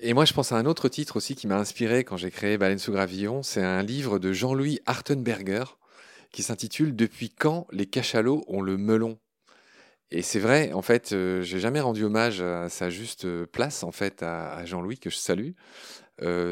Et 0.00 0.14
moi, 0.14 0.24
je 0.24 0.32
pense 0.32 0.52
à 0.52 0.56
un 0.56 0.64
autre 0.64 0.88
titre 0.88 1.16
aussi 1.16 1.34
qui 1.34 1.46
m'a 1.46 1.58
inspiré 1.58 2.02
quand 2.02 2.16
j'ai 2.16 2.30
créé 2.30 2.56
Baleine 2.56 2.78
sous 2.78 2.92
gravillon. 2.92 3.42
C'est 3.42 3.62
un 3.62 3.82
livre 3.82 4.18
de 4.18 4.32
Jean-Louis 4.32 4.80
Hartenberger 4.86 5.64
qui 6.32 6.42
s'intitule 6.42 6.96
Depuis 6.96 7.28
quand 7.28 7.66
les 7.72 7.84
cachalots 7.84 8.42
ont 8.48 8.62
le 8.62 8.78
melon? 8.78 9.18
Et 10.10 10.22
c'est 10.22 10.38
vrai, 10.38 10.72
en 10.72 10.80
fait, 10.80 11.12
euh, 11.12 11.42
j'ai 11.42 11.60
jamais 11.60 11.80
rendu 11.80 12.04
hommage 12.04 12.40
à 12.40 12.70
sa 12.70 12.88
juste 12.88 13.44
place, 13.44 13.82
en 13.82 13.92
fait, 13.92 14.22
à, 14.22 14.64
Jean-Louis, 14.64 14.98
que 14.98 15.10
je 15.10 15.18
salue. 15.18 15.50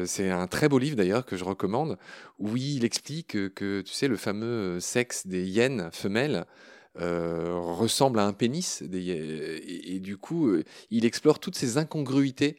c'est 0.05 0.29
un 0.29 0.45
très 0.45 0.69
beau 0.69 0.77
livre 0.77 0.95
d'ailleurs 0.95 1.25
que 1.25 1.35
je 1.35 1.43
recommande, 1.43 1.97
où 2.37 2.57
il 2.57 2.85
explique 2.85 3.53
que, 3.55 3.81
tu 3.81 3.91
sais, 3.91 4.07
le 4.07 4.17
fameux 4.17 4.79
sexe 4.79 5.25
des 5.25 5.47
hyènes 5.47 5.89
femelles 5.91 6.45
euh, 7.01 7.57
ressemble 7.57 8.19
à 8.19 8.25
un 8.25 8.33
pénis. 8.33 8.83
et, 8.91 9.99
du 9.99 10.17
coup, 10.17 10.49
euh, 10.49 10.63
il 10.91 11.05
explore 11.05 11.39
toutes 11.39 11.55
ces 11.55 11.77
incongruités 11.77 12.57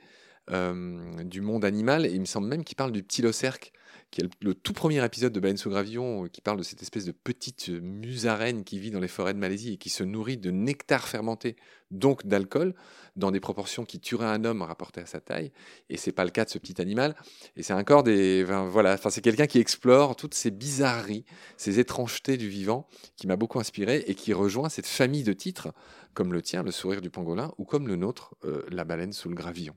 euh, 0.51 1.23
du 1.25 1.41
monde 1.41 1.65
animal. 1.65 2.07
Et 2.07 2.11
il 2.11 2.21
me 2.21 2.27
semble 2.27 2.49
même 2.49 2.65
qu'il 2.65 2.77
parle 2.77 2.93
du 2.93 3.03
ptylocerque 3.03 3.73
qui 4.11 4.23
est 4.23 4.29
le, 4.41 4.55
tout 4.55 4.73
premier 4.73 5.05
épisode 5.05 5.33
de 5.33 5.41
Baleine 5.41 5.57
sous 5.57 5.71
gravillon, 5.71 6.27
qui 6.29 6.41
parle 6.41 6.59
de 6.59 6.63
cette 6.63 6.83
espèce 6.83 7.05
de 7.05 7.13
petite 7.13 7.69
musarène 7.69 8.65
qui 8.65 8.79
vit 8.79 8.91
dans 8.91 9.01
les 9.01 9.09
forêts 9.09 9.35
de 9.35 9.39
Malaisie 9.39 9.75
et 9.75 9.77
qui 9.77 9.89
se 9.89 10.03
nourrit 10.03 10.37
de 10.37 10.51
nectar 10.51 11.07
fermenté, 11.07 11.57
donc 11.91 12.27
d'alcool, 12.27 12.75
dans 13.17 13.31
des 13.31 13.41
proportions 13.41 13.85
qui 13.85 14.01
tueraient 14.01 14.27
un 14.27 14.45
homme 14.45 14.63
rapporté 14.63 15.01
à 15.01 15.07
sa 15.07 15.21
taille. 15.21 15.53
Et 15.89 15.97
c'est 15.97 16.13
pas 16.13 16.25
le 16.25 16.31
cas 16.31 16.45
de 16.45 16.51
ce 16.51 16.59
petit 16.59 16.81
animal. 16.81 17.15
Et 17.57 17.63
c'est 17.63 17.73
encore 17.73 18.03
des, 18.03 18.45
voilà, 18.45 18.95
enfin 18.95 19.11
c'est 19.11 19.21
quelqu'un 19.21 19.47
qui 19.47 19.59
explore 19.59 20.17
toutes 20.17 20.35
ces 20.35 20.51
bizarreries, 20.51 21.25
ces 21.57 21.79
étrangetés 21.79 22.37
du 22.37 22.49
vivant, 22.49 22.89
qui 23.17 23.27
m'a 23.27 23.37
beaucoup 23.37 23.61
inspiré 23.61 24.05
et 24.07 24.15
qui 24.15 24.33
rejoint 24.33 24.69
cette 24.69 24.87
famille 24.87 25.25
de 25.25 25.33
titres 25.33 25.73
comme 26.15 26.33
le 26.33 26.43
tien, 26.43 26.63
le 26.63 26.73
sourire 26.73 27.01
du 27.01 27.11
pangolin, 27.11 27.53
ou 27.59 27.65
comme 27.65 27.87
le 27.87 27.97
nôtre, 27.97 28.35
euh, 28.45 28.65
la 28.71 28.85
baleine 28.85 29.13
sous 29.13 29.29
le 29.29 29.37
gravillon. 29.37 29.75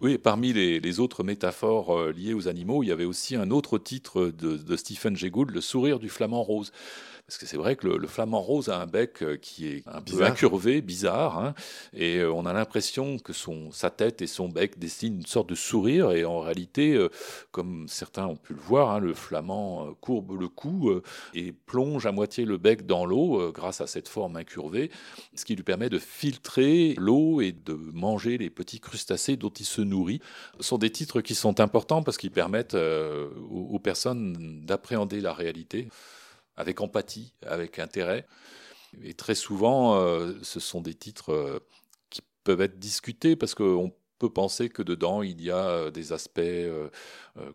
Oui, 0.00 0.18
parmi 0.18 0.52
les, 0.52 1.00
autres 1.00 1.22
métaphores 1.22 1.96
euh, 1.96 2.12
liées 2.12 2.34
aux 2.34 2.48
animaux, 2.48 2.82
il 2.82 2.88
y 2.88 2.92
avait 2.92 3.04
aussi 3.04 3.36
un 3.36 3.50
autre 3.50 3.78
titre 3.78 4.32
de, 4.36 4.76
Stephen 4.76 5.16
Jay 5.16 5.30
Le 5.48 5.60
sourire 5.60 5.98
du 5.98 6.08
flamant 6.08 6.42
rose. 6.42 6.72
Parce 7.26 7.38
que 7.38 7.46
c'est 7.46 7.56
vrai 7.56 7.74
que 7.74 7.88
le, 7.88 8.06
flamant 8.06 8.42
rose 8.42 8.68
a 8.68 8.78
un 8.78 8.86
bec 8.86 9.22
euh, 9.22 9.38
qui 9.38 9.66
est 9.68 9.82
un 9.86 10.02
peu 10.02 10.22
incurvé, 10.24 10.82
bizarre, 10.82 11.38
hein, 11.38 11.54
et 11.94 12.18
euh, 12.18 12.30
on 12.30 12.44
a 12.44 12.52
l'impression 12.52 13.18
que 13.18 13.32
son, 13.32 13.72
sa 13.72 13.88
tête 13.88 14.20
et 14.20 14.26
son 14.26 14.50
bec 14.50 14.78
dessinent 14.78 15.16
une 15.16 15.26
sorte 15.26 15.48
de 15.48 15.54
sourire, 15.54 16.12
et 16.12 16.26
en 16.26 16.40
réalité, 16.40 16.92
euh, 16.92 17.08
comme 17.50 17.86
certains 17.88 18.26
ont 18.26 18.36
pu 18.36 18.52
le 18.52 18.60
voir, 18.60 18.90
hein, 18.90 18.98
le 18.98 19.14
flamand 19.14 19.94
courbe 20.02 20.38
le 20.38 20.48
cou 20.48 21.00
et 21.32 21.52
plonge 21.52 22.04
à 22.04 22.12
moitié 22.12 22.44
le 22.44 22.58
bec 22.58 22.84
dans 22.84 23.06
l'eau 23.06 23.50
grâce 23.52 23.80
à 23.80 23.86
cette 23.86 24.08
forme 24.08 24.36
incurvée, 24.36 24.90
ce 25.34 25.46
qui 25.46 25.56
lui 25.56 25.62
permet 25.62 25.88
de 25.88 25.98
filtrer 25.98 26.94
l'eau 26.98 27.40
et 27.40 27.52
de 27.52 27.72
manger 27.72 28.36
les 28.36 28.50
petits 28.50 28.80
crustacés 28.80 29.36
dont 29.36 29.50
il 29.50 29.64
se 29.64 29.80
nourrit. 29.80 30.20
Ce 30.60 30.64
sont 30.64 30.78
des 30.78 30.90
titres 30.90 31.22
qui 31.22 31.34
sont 31.34 31.60
importants 31.60 32.02
parce 32.02 32.18
qu'ils 32.18 32.30
permettent 32.30 32.76
aux 32.76 33.78
personnes 33.78 34.60
d'appréhender 34.64 35.20
la 35.20 35.32
réalité 35.32 35.88
avec 36.56 36.80
empathie, 36.80 37.32
avec 37.46 37.78
intérêt. 37.78 38.26
Et 39.02 39.14
très 39.14 39.34
souvent, 39.34 39.96
euh, 39.96 40.34
ce 40.42 40.60
sont 40.60 40.80
des 40.80 40.94
titres 40.94 41.32
euh, 41.32 41.58
qui 42.10 42.20
peuvent 42.44 42.60
être 42.60 42.78
discutés 42.78 43.36
parce 43.36 43.54
qu'on 43.54 43.92
peut 44.20 44.30
penser 44.30 44.68
que 44.68 44.82
dedans 44.82 45.22
il 45.22 45.42
y 45.42 45.50
a 45.50 45.66
euh, 45.68 45.90
des 45.90 46.12
aspects, 46.12 46.40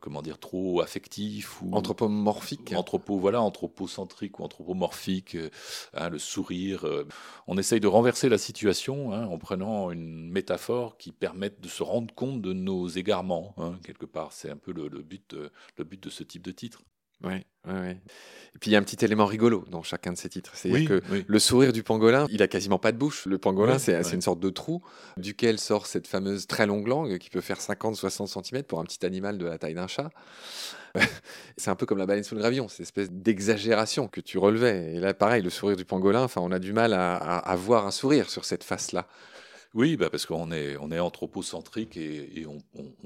comment 0.01 0.21
dire, 0.21 0.37
trop 0.37 0.81
affectifs 0.81 1.61
ou 1.61 1.73
anthropomorphiques. 1.73 2.73
Anthropo, 2.75 3.17
voilà, 3.17 3.41
anthropocentriques 3.41 4.39
ou 4.39 4.43
anthropomorphiques. 4.43 5.37
Hein, 5.93 6.09
le 6.09 6.19
sourire. 6.19 6.85
on 7.47 7.57
essaye 7.57 7.79
de 7.79 7.87
renverser 7.87 8.27
la 8.27 8.37
situation 8.37 9.13
hein, 9.13 9.25
en 9.25 9.37
prenant 9.37 9.91
une 9.91 10.29
métaphore 10.29 10.97
qui 10.97 11.11
permette 11.11 11.61
de 11.61 11.69
se 11.69 11.83
rendre 11.83 12.13
compte 12.13 12.41
de 12.41 12.51
nos 12.51 12.87
égarements. 12.87 13.53
Hein, 13.57 13.79
quelque 13.83 14.05
part, 14.05 14.33
c'est 14.33 14.49
un 14.49 14.57
peu 14.57 14.73
le, 14.73 14.89
but, 15.01 15.35
le 15.77 15.83
but 15.83 16.03
de 16.03 16.09
ce 16.09 16.23
type 16.23 16.43
de 16.43 16.51
titre. 16.51 16.83
Oui, 17.23 17.45
oui, 17.67 17.89
Et 18.55 18.59
puis 18.59 18.71
il 18.71 18.73
y 18.73 18.75
a 18.75 18.79
un 18.79 18.83
petit 18.83 19.03
élément 19.03 19.25
rigolo 19.25 19.65
dans 19.69 19.83
chacun 19.83 20.13
de 20.13 20.17
ces 20.17 20.29
titres. 20.29 20.51
C'est-à-dire 20.55 20.87
que 20.87 21.01
le 21.27 21.39
sourire 21.39 21.73
du 21.73 21.83
pangolin, 21.83 22.25
il 22.29 22.41
a 22.41 22.47
quasiment 22.47 22.79
pas 22.79 22.91
de 22.91 22.97
bouche. 22.97 23.25
Le 23.25 23.37
pangolin, 23.37 23.77
c'est 23.77 24.13
une 24.13 24.21
sorte 24.21 24.39
de 24.39 24.49
trou 24.49 24.81
duquel 25.17 25.59
sort 25.59 25.85
cette 25.85 26.07
fameuse 26.07 26.47
très 26.47 26.65
longue 26.65 26.87
langue 26.87 27.17
qui 27.17 27.29
peut 27.29 27.41
faire 27.41 27.59
50-60 27.59 28.43
cm 28.43 28.63
pour 28.63 28.79
un 28.79 28.83
petit 28.83 29.05
animal 29.05 29.37
de 29.37 29.45
la 29.45 29.57
taille 29.57 29.73
d'un 29.73 29.87
chat. 29.87 30.09
c'est 31.57 31.69
un 31.69 31.75
peu 31.75 31.85
comme 31.85 31.97
la 31.97 32.05
baleine 32.05 32.23
sous 32.23 32.35
le 32.35 32.41
gravillon, 32.41 32.67
cette 32.67 32.81
espèce 32.81 33.11
d'exagération 33.11 34.07
que 34.07 34.21
tu 34.21 34.37
relevais. 34.37 34.95
Et 34.95 34.99
là, 34.99 35.13
pareil, 35.13 35.43
le 35.43 35.49
sourire 35.49 35.77
du 35.77 35.85
pangolin, 35.85 36.23
enfin, 36.23 36.41
on 36.41 36.51
a 36.51 36.59
du 36.59 36.73
mal 36.73 36.93
à, 36.93 37.15
à, 37.15 37.55
voir 37.55 37.85
un 37.85 37.91
sourire 37.91 38.29
sur 38.29 38.45
cette 38.45 38.63
face-là. 38.63 39.07
Oui, 39.75 39.97
bah 39.97 40.09
parce 40.09 40.25
qu'on 40.25 40.51
est, 40.51 40.77
on 40.77 40.91
anthropocentrique 40.91 41.95
et, 41.95 42.45
on, 42.47 42.59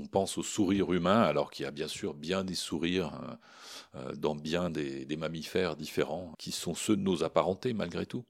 pense 0.07 0.37
au 0.37 0.43
sourire 0.43 0.93
humain, 0.93 1.21
alors 1.21 1.51
qu'il 1.51 1.63
y 1.63 1.67
a 1.67 1.71
bien 1.71 1.87
sûr 1.87 2.13
bien 2.13 2.43
des 2.43 2.55
sourires 2.55 3.11
hein, 3.13 3.37
euh, 3.95 4.13
dans 4.15 4.35
bien 4.35 4.69
des, 4.69 5.17
mammifères 5.17 5.75
différents, 5.75 6.33
qui 6.37 6.51
sont 6.51 6.73
ceux 6.73 6.95
de 6.95 7.01
nos 7.01 7.23
apparentés 7.23 7.73
malgré 7.73 8.05
tout. 8.05 8.23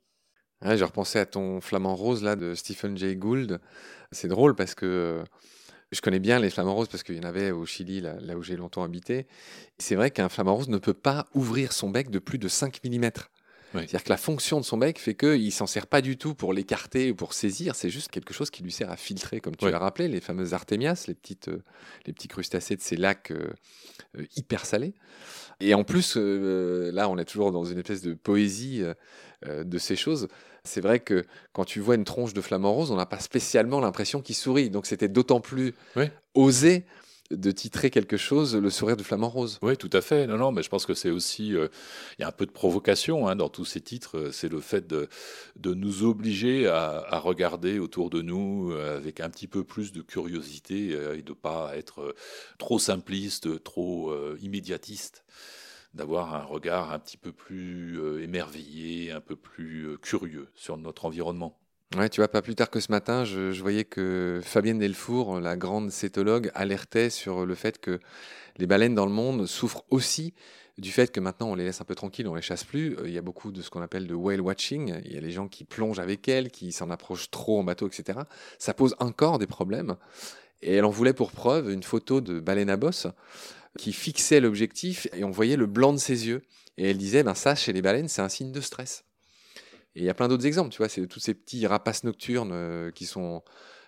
Je 0.63 0.83
repensais 0.83 1.19
à 1.19 1.25
ton 1.25 1.59
flamant 1.61 1.95
rose 1.95 2.23
là 2.23 2.35
de 2.35 2.55
Stephen 2.55 2.97
Jay 2.97 3.15
Gould. 3.15 3.59
C'est 4.11 4.29
drôle 4.29 4.55
parce 4.55 4.73
que 4.75 5.23
je 5.91 6.01
connais 6.01 6.19
bien 6.19 6.39
les 6.39 6.49
flamants 6.49 6.73
roses 6.73 6.87
parce 6.87 7.03
qu'il 7.03 7.15
y 7.15 7.19
en 7.19 7.27
avait 7.27 7.51
au 7.51 7.65
Chili, 7.65 8.01
là, 8.01 8.15
là 8.19 8.35
où 8.35 8.41
j'ai 8.41 8.55
longtemps 8.55 8.83
habité. 8.83 9.27
C'est 9.77 9.95
vrai 9.95 10.09
qu'un 10.09 10.29
flamant 10.29 10.55
rose 10.55 10.69
ne 10.69 10.77
peut 10.77 10.93
pas 10.93 11.27
ouvrir 11.35 11.73
son 11.73 11.89
bec 11.89 12.09
de 12.09 12.19
plus 12.19 12.39
de 12.39 12.47
5 12.47 12.79
mm. 12.83 13.11
C'est-à-dire 13.73 14.03
que 14.03 14.09
la 14.09 14.17
fonction 14.17 14.59
de 14.59 14.65
son 14.65 14.77
bec 14.77 14.99
fait 14.99 15.15
qu'il 15.15 15.45
ne 15.45 15.49
s'en 15.49 15.67
sert 15.67 15.87
pas 15.87 16.01
du 16.01 16.17
tout 16.17 16.35
pour 16.35 16.53
l'écarter 16.53 17.11
ou 17.11 17.15
pour 17.15 17.33
saisir, 17.33 17.75
c'est 17.75 17.89
juste 17.89 18.11
quelque 18.11 18.33
chose 18.33 18.49
qui 18.49 18.63
lui 18.63 18.71
sert 18.71 18.91
à 18.91 18.97
filtrer, 18.97 19.39
comme 19.39 19.55
tu 19.55 19.69
l'as 19.69 19.79
rappelé, 19.79 20.07
les 20.07 20.21
fameuses 20.21 20.53
artémias, 20.53 21.05
les, 21.07 21.15
petites, 21.15 21.47
euh, 21.47 21.63
les 22.05 22.13
petits 22.13 22.27
crustacés 22.27 22.75
de 22.75 22.81
ces 22.81 22.95
lacs 22.95 23.31
euh, 23.31 23.49
euh, 24.17 24.25
hyper 24.35 24.65
salés. 24.65 24.93
Et 25.59 25.73
en 25.73 25.83
plus, 25.83 26.17
là, 26.17 27.09
on 27.09 27.17
est 27.17 27.25
toujours 27.25 27.51
dans 27.51 27.63
une 27.63 27.77
espèce 27.77 28.01
de 28.01 28.13
poésie 28.15 28.83
de 29.45 29.77
ces 29.77 29.95
choses. 29.95 30.27
C'est 30.65 30.81
vrai 30.81 30.99
que 30.99 31.23
quand 31.53 31.63
tu 31.63 31.79
vois 31.79 31.95
une 31.95 32.03
tronche 32.03 32.33
de 32.33 32.41
flamant 32.41 32.73
rose, 32.73 32.91
on 32.91 32.97
n'a 32.97 33.05
pas 33.05 33.19
spécialement 33.19 33.79
l'impression 33.79 34.21
qu'il 34.21 34.35
sourit. 34.35 34.69
Donc 34.69 34.87
c'était 34.87 35.07
d'autant 35.07 35.39
plus 35.39 35.73
osé 36.33 36.85
de 37.31 37.51
titrer 37.51 37.89
quelque 37.89 38.17
chose, 38.17 38.55
le 38.55 38.69
sourire 38.69 38.97
du 38.97 39.03
flamant 39.03 39.29
rose. 39.29 39.59
Oui, 39.61 39.77
tout 39.77 39.89
à 39.93 40.01
fait. 40.01 40.27
Non, 40.27 40.37
non, 40.37 40.51
mais 40.51 40.63
je 40.63 40.69
pense 40.69 40.85
que 40.85 40.93
c'est 40.93 41.09
aussi, 41.09 41.55
euh, 41.55 41.67
il 42.17 42.21
y 42.21 42.25
a 42.25 42.27
un 42.27 42.31
peu 42.31 42.45
de 42.45 42.51
provocation 42.51 43.27
hein, 43.27 43.35
dans 43.35 43.49
tous 43.49 43.65
ces 43.65 43.81
titres. 43.81 44.29
C'est 44.31 44.49
le 44.49 44.59
fait 44.59 44.87
de, 44.87 45.07
nous 45.63 46.03
obliger 46.03 46.67
à, 46.67 47.19
regarder 47.19 47.79
autour 47.79 48.09
de 48.09 48.21
nous 48.21 48.71
euh, 48.71 48.97
avec 48.97 49.19
un 49.19 49.29
petit 49.29 49.47
peu 49.47 49.63
plus 49.63 49.91
de 49.91 50.01
curiosité 50.01 50.93
euh, 50.93 51.17
et 51.17 51.21
de 51.21 51.33
pas 51.33 51.75
être 51.77 52.15
trop 52.57 52.79
simpliste, 52.79 53.63
trop 53.63 54.13
immédiatiste 54.39 55.23
d'avoir 55.93 56.33
un 56.33 56.43
regard 56.43 56.91
un 56.91 56.97
petit 56.97 57.17
peu 57.17 57.31
plus 57.31 57.99
émerveillé, 58.23 59.11
un 59.11 59.21
peu 59.21 59.35
plus 59.35 59.97
curieux 60.01 60.47
sur 60.55 60.75
notre 60.77 61.05
environnement. 61.05 61.62
Ouais, 61.95 62.09
tu 62.09 62.21
vois, 62.21 62.27
pas 62.27 62.41
plus 62.41 62.55
tard 62.55 62.71
que 62.71 62.79
ce 62.79 62.91
matin, 62.91 63.23
je, 63.23 63.61
voyais 63.61 63.83
que 63.83 64.41
Fabienne 64.43 64.79
Delfour, 64.79 65.39
la 65.39 65.55
grande 65.55 65.91
cétologue, 65.91 66.49
alertait 66.55 67.11
sur 67.11 67.45
le 67.45 67.53
fait 67.53 67.79
que 67.79 67.99
les 68.57 68.65
baleines 68.65 68.95
dans 68.95 69.05
le 69.05 69.11
monde 69.11 69.45
souffrent 69.45 69.83
aussi 69.91 70.33
du 70.79 70.91
fait 70.91 71.11
que 71.11 71.19
maintenant 71.19 71.51
on 71.51 71.55
les 71.55 71.65
laisse 71.65 71.81
un 71.81 71.85
peu 71.85 71.93
tranquilles, 71.93 72.27
on 72.27 72.33
les 72.33 72.41
chasse 72.41 72.63
plus. 72.63 72.97
Euh, 72.97 73.07
Il 73.07 73.13
y 73.13 73.19
a 73.19 73.21
beaucoup 73.21 73.51
de 73.51 73.61
ce 73.61 73.69
qu'on 73.69 73.83
appelle 73.83 74.07
de 74.07 74.15
whale 74.15 74.41
watching. 74.41 75.01
Il 75.05 75.13
y 75.13 75.17
a 75.17 75.21
les 75.21 75.29
gens 75.29 75.47
qui 75.47 75.65
plongent 75.65 75.99
avec 75.99 76.27
elles, 76.27 76.49
qui 76.49 76.71
s'en 76.71 76.89
approchent 76.89 77.29
trop 77.29 77.59
en 77.59 77.63
bateau, 77.63 77.87
etc. 77.87 78.21
Ça 78.57 78.73
pose 78.73 78.95
encore 78.99 79.37
des 79.37 79.45
problèmes. 79.45 79.95
Et 80.63 80.73
elle 80.73 80.85
en 80.85 80.89
voulait 80.89 81.13
pour 81.13 81.31
preuve 81.31 81.69
une 81.69 81.83
photo 81.83 82.21
de 82.21 82.39
baleine 82.39 82.71
à 82.71 82.77
bosse 82.77 83.05
qui 83.77 83.93
fixait 83.93 84.39
l'objectif 84.39 85.07
et 85.13 85.23
on 85.23 85.31
voyait 85.31 85.57
le 85.57 85.67
blanc 85.67 85.93
de 85.93 85.99
ses 85.99 86.27
yeux. 86.27 86.41
Et 86.77 86.89
elle 86.89 86.97
disait, 86.97 87.21
ben 87.21 87.35
ça, 87.35 87.53
chez 87.53 87.71
les 87.71 87.83
baleines, 87.83 88.07
c'est 88.07 88.23
un 88.23 88.29
signe 88.29 88.51
de 88.51 88.61
stress. 88.61 89.05
Et 89.95 90.01
il 90.01 90.05
y 90.05 90.09
a 90.09 90.13
plein 90.13 90.27
d'autres 90.27 90.45
exemples, 90.45 90.71
tu 90.71 90.79
vois, 90.79 90.89
c'est 90.89 91.05
tous 91.07 91.19
ces 91.19 91.33
petits 91.33 91.65
rapaces 91.67 92.03
nocturnes 92.03 92.51
euh, 92.53 92.91
qui 92.91 93.05
sont 93.05 93.43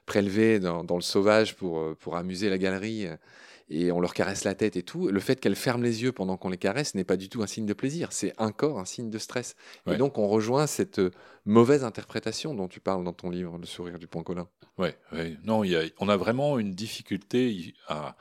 prélevés 0.06 0.60
dans, 0.60 0.84
dans 0.84 0.96
le 0.96 1.02
sauvage 1.02 1.56
pour, 1.56 1.80
euh, 1.80 1.96
pour 2.00 2.16
amuser 2.16 2.50
la 2.50 2.58
galerie 2.58 3.08
euh, 3.08 3.16
et 3.70 3.92
on 3.92 4.00
leur 4.00 4.14
caresse 4.14 4.44
la 4.44 4.54
tête 4.54 4.76
et 4.76 4.84
tout. 4.84 5.08
Le 5.08 5.20
fait 5.20 5.40
qu'elles 5.40 5.56
ferment 5.56 5.84
les 5.84 6.04
yeux 6.04 6.12
pendant 6.12 6.38
qu'on 6.38 6.50
les 6.50 6.58
caresse 6.58 6.94
n'est 6.94 7.04
pas 7.04 7.18
du 7.18 7.30
tout 7.30 7.42
un 7.42 7.48
signe 7.48 7.66
de 7.66 7.74
plaisir, 7.74 8.12
c'est 8.12 8.40
encore 8.40 8.80
un 8.80 8.86
signe 8.86 9.10
de 9.10 9.18
stress. 9.18 9.56
Ouais. 9.88 9.96
Et 9.96 9.98
donc 9.98 10.20
on 10.20 10.28
rejoint 10.28 10.68
cette 10.68 11.02
mauvaise 11.46 11.84
interprétation 11.84 12.54
dont 12.54 12.68
tu 12.68 12.80
parles 12.80 13.04
dans 13.04 13.14
ton 13.14 13.32
livre, 13.32 13.58
Le 13.58 13.66
sourire 13.66 13.98
du 13.98 14.06
pangolin. 14.06 14.48
Oui, 14.78 14.90
ouais. 15.14 15.38
non, 15.44 15.64
y 15.64 15.76
a, 15.76 15.82
on 16.00 16.10
a 16.10 16.18
vraiment 16.18 16.60
une 16.60 16.72
difficulté 16.72 17.74
à, 17.88 18.16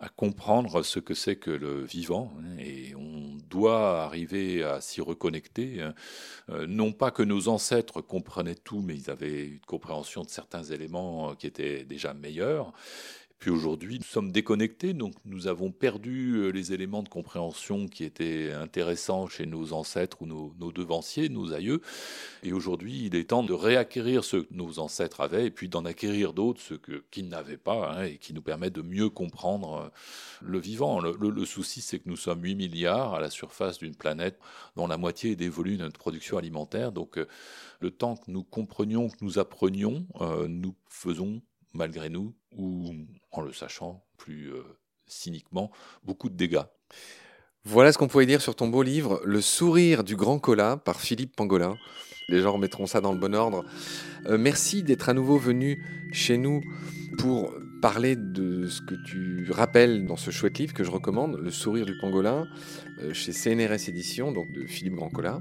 à 0.00 0.08
comprendre 0.08 0.82
ce 0.82 0.98
que 0.98 1.12
c'est 1.14 1.36
que 1.36 1.50
le 1.50 1.82
vivant, 1.84 2.32
hein, 2.38 2.56
et 2.58 2.94
on 2.96 3.36
doit 3.50 4.02
arriver 4.02 4.64
à 4.64 4.80
s'y 4.80 5.00
reconnecter. 5.02 5.82
hein. 5.82 5.94
Euh, 6.50 6.66
non 6.66 6.92
pas 6.92 7.10
que 7.10 7.22
nos 7.22 7.48
ancêtres 7.48 8.00
comprenaient 8.00 8.54
tout, 8.54 8.80
mais 8.80 8.96
ils 8.96 9.10
avaient 9.10 9.46
une 9.46 9.60
compréhension 9.60 10.22
de 10.22 10.30
certains 10.30 10.64
éléments 10.64 11.30
euh, 11.30 11.34
qui 11.34 11.46
étaient 11.46 11.84
déjà 11.84 12.14
meilleurs. 12.14 12.72
Puis 13.40 13.50
aujourd'hui, 13.50 13.96
nous 13.98 14.04
sommes 14.04 14.32
déconnectés, 14.32 14.92
donc 14.92 15.14
nous 15.24 15.46
avons 15.46 15.72
perdu 15.72 16.34
euh, 16.34 16.50
les 16.50 16.74
éléments 16.74 17.02
de 17.02 17.08
compréhension 17.08 17.88
qui 17.88 18.04
étaient 18.04 18.52
intéressants 18.52 19.28
chez 19.28 19.46
nos 19.46 19.72
ancêtres 19.72 20.20
ou 20.20 20.26
nos, 20.26 20.52
devanciers, 20.72 21.30
nos 21.30 21.54
aïeux. 21.54 21.80
Et 22.42 22.52
aujourd'hui, 22.52 23.06
il 23.06 23.16
est 23.16 23.30
temps 23.30 23.42
de 23.42 23.54
réacquérir 23.54 24.24
ce 24.24 24.36
que 24.36 24.54
nos 24.54 24.78
ancêtres 24.78 25.22
avaient 25.22 25.46
et 25.46 25.50
puis 25.50 25.70
d'en 25.70 25.86
acquérir 25.86 26.34
d'autres, 26.34 26.76
que- 26.76 27.02
qu'ils 27.10 27.28
n'avaient 27.30 27.56
pas, 27.56 27.94
hein, 27.94 28.04
et 28.04 28.18
qui 28.18 28.34
nous 28.34 28.42
permettent 28.42 28.74
de 28.74 28.82
mieux 28.82 29.08
comprendre 29.08 29.74
euh, 29.86 29.88
le 30.42 30.58
vivant. 30.58 31.00
Le, 31.00 31.44
souci, 31.46 31.80
c'est 31.80 31.98
que 31.98 32.10
nous 32.10 32.18
sommes 32.18 32.44
8 32.44 32.56
milliards 32.56 33.14
à 33.14 33.20
la 33.20 33.30
surface 33.30 33.78
d'une 33.78 33.96
planète 33.96 34.38
dont 34.76 34.86
la 34.86 34.98
moitié 34.98 35.30
est 35.30 35.36
dévolue 35.36 35.76
à 35.76 35.84
notre 35.84 35.98
production 35.98 36.36
alimentaire. 36.36 36.92
Donc, 36.92 37.16
euh, 37.16 37.26
le 37.80 37.90
temps 37.90 38.16
que 38.16 38.30
nous 38.30 38.44
comprenions, 38.44 39.08
que 39.08 39.24
nous 39.24 39.38
apprenions, 39.38 40.04
nous 40.46 40.74
faisons, 40.90 41.40
malgré 41.72 42.10
nous, 42.10 42.34
ou 42.56 42.94
en 43.32 43.40
le 43.40 43.52
sachant 43.52 44.04
plus 44.16 44.52
euh, 44.52 44.62
cyniquement, 45.06 45.70
beaucoup 46.04 46.28
de 46.28 46.36
dégâts. 46.36 46.64
Voilà 47.64 47.92
ce 47.92 47.98
qu'on 47.98 48.08
pouvait 48.08 48.26
dire 48.26 48.40
sur 48.40 48.56
ton 48.56 48.68
beau 48.68 48.82
livre, 48.82 49.20
Le 49.24 49.40
sourire 49.40 50.02
du 50.02 50.16
grand 50.16 50.38
cola 50.38 50.78
par 50.78 51.00
Philippe 51.00 51.36
Pangolin. 51.36 51.76
Les 52.28 52.40
gens 52.40 52.52
remettront 52.52 52.86
ça 52.86 53.00
dans 53.00 53.12
le 53.12 53.18
bon 53.18 53.34
ordre. 53.34 53.64
Euh, 54.26 54.38
merci 54.38 54.82
d'être 54.82 55.08
à 55.08 55.14
nouveau 55.14 55.36
venu 55.36 55.84
chez 56.12 56.38
nous 56.38 56.62
pour 57.18 57.52
parler 57.82 58.16
de 58.16 58.66
ce 58.66 58.80
que 58.80 58.94
tu 58.94 59.50
rappelles 59.50 60.06
dans 60.06 60.16
ce 60.16 60.30
chouette 60.30 60.58
livre 60.58 60.72
que 60.72 60.84
je 60.84 60.90
recommande, 60.90 61.38
Le 61.38 61.50
sourire 61.50 61.86
du 61.86 61.98
pangolin, 61.98 62.46
euh, 63.02 63.12
chez 63.12 63.32
CNRS 63.32 63.88
Éditions, 63.88 64.32
donc 64.32 64.50
de 64.52 64.66
Philippe 64.66 64.94
Grandcola. 64.94 65.40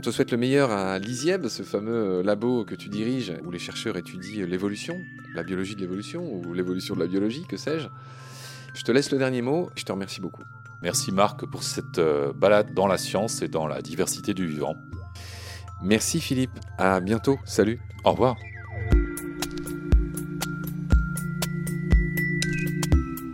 On 0.00 0.02
te 0.02 0.10
souhaite 0.10 0.30
le 0.30 0.38
meilleur 0.38 0.70
à 0.70 0.98
l'ISIEB, 0.98 1.48
ce 1.48 1.62
fameux 1.62 2.20
euh, 2.20 2.22
labo 2.22 2.64
que 2.64 2.74
tu 2.74 2.88
diriges, 2.88 3.34
où 3.44 3.50
les 3.50 3.58
chercheurs 3.58 3.98
étudient 3.98 4.46
l'évolution, 4.46 4.98
la 5.34 5.42
biologie 5.42 5.74
de 5.74 5.82
l'évolution, 5.82 6.22
ou 6.22 6.54
l'évolution 6.54 6.94
de 6.94 7.00
la 7.00 7.06
biologie, 7.06 7.44
que 7.46 7.58
sais-je. 7.58 7.86
Je 8.72 8.82
te 8.82 8.92
laisse 8.92 9.10
le 9.10 9.18
dernier 9.18 9.42
mot, 9.42 9.68
je 9.76 9.84
te 9.84 9.92
remercie 9.92 10.22
beaucoup. 10.22 10.42
Merci 10.80 11.12
Marc 11.12 11.44
pour 11.44 11.62
cette 11.62 11.98
euh, 11.98 12.32
balade 12.32 12.72
dans 12.72 12.86
la 12.86 12.96
science 12.96 13.42
et 13.42 13.48
dans 13.48 13.66
la 13.66 13.82
diversité 13.82 14.32
du 14.32 14.46
vivant. 14.46 14.74
Merci 15.82 16.18
Philippe, 16.18 16.58
à 16.78 17.00
bientôt, 17.00 17.38
salut. 17.44 17.78
Au 18.02 18.12
revoir. 18.12 18.36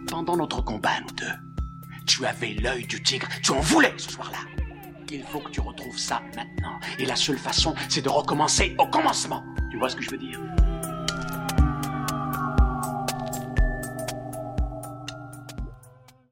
Pendant 0.08 0.36
notre 0.36 0.64
combat, 0.64 1.00
nous 1.00 1.14
deux, 1.14 2.02
tu 2.06 2.26
avais 2.26 2.54
l'œil 2.54 2.88
du 2.88 3.00
tigre, 3.04 3.28
tu 3.40 3.52
en 3.52 3.60
voulais 3.60 3.94
ce 3.98 4.10
soir-là. 4.10 4.55
Il 5.12 5.22
faut 5.22 5.40
que 5.40 5.50
tu 5.50 5.60
retrouves 5.60 5.98
ça 5.98 6.22
maintenant. 6.34 6.80
Et 6.98 7.06
la 7.06 7.16
seule 7.16 7.38
façon, 7.38 7.74
c'est 7.88 8.02
de 8.02 8.08
recommencer 8.08 8.74
au 8.78 8.86
commencement. 8.86 9.44
Tu 9.70 9.78
vois 9.78 9.88
ce 9.88 9.96
que 9.96 10.02
je 10.02 10.10
veux 10.10 10.18
dire? 10.18 10.40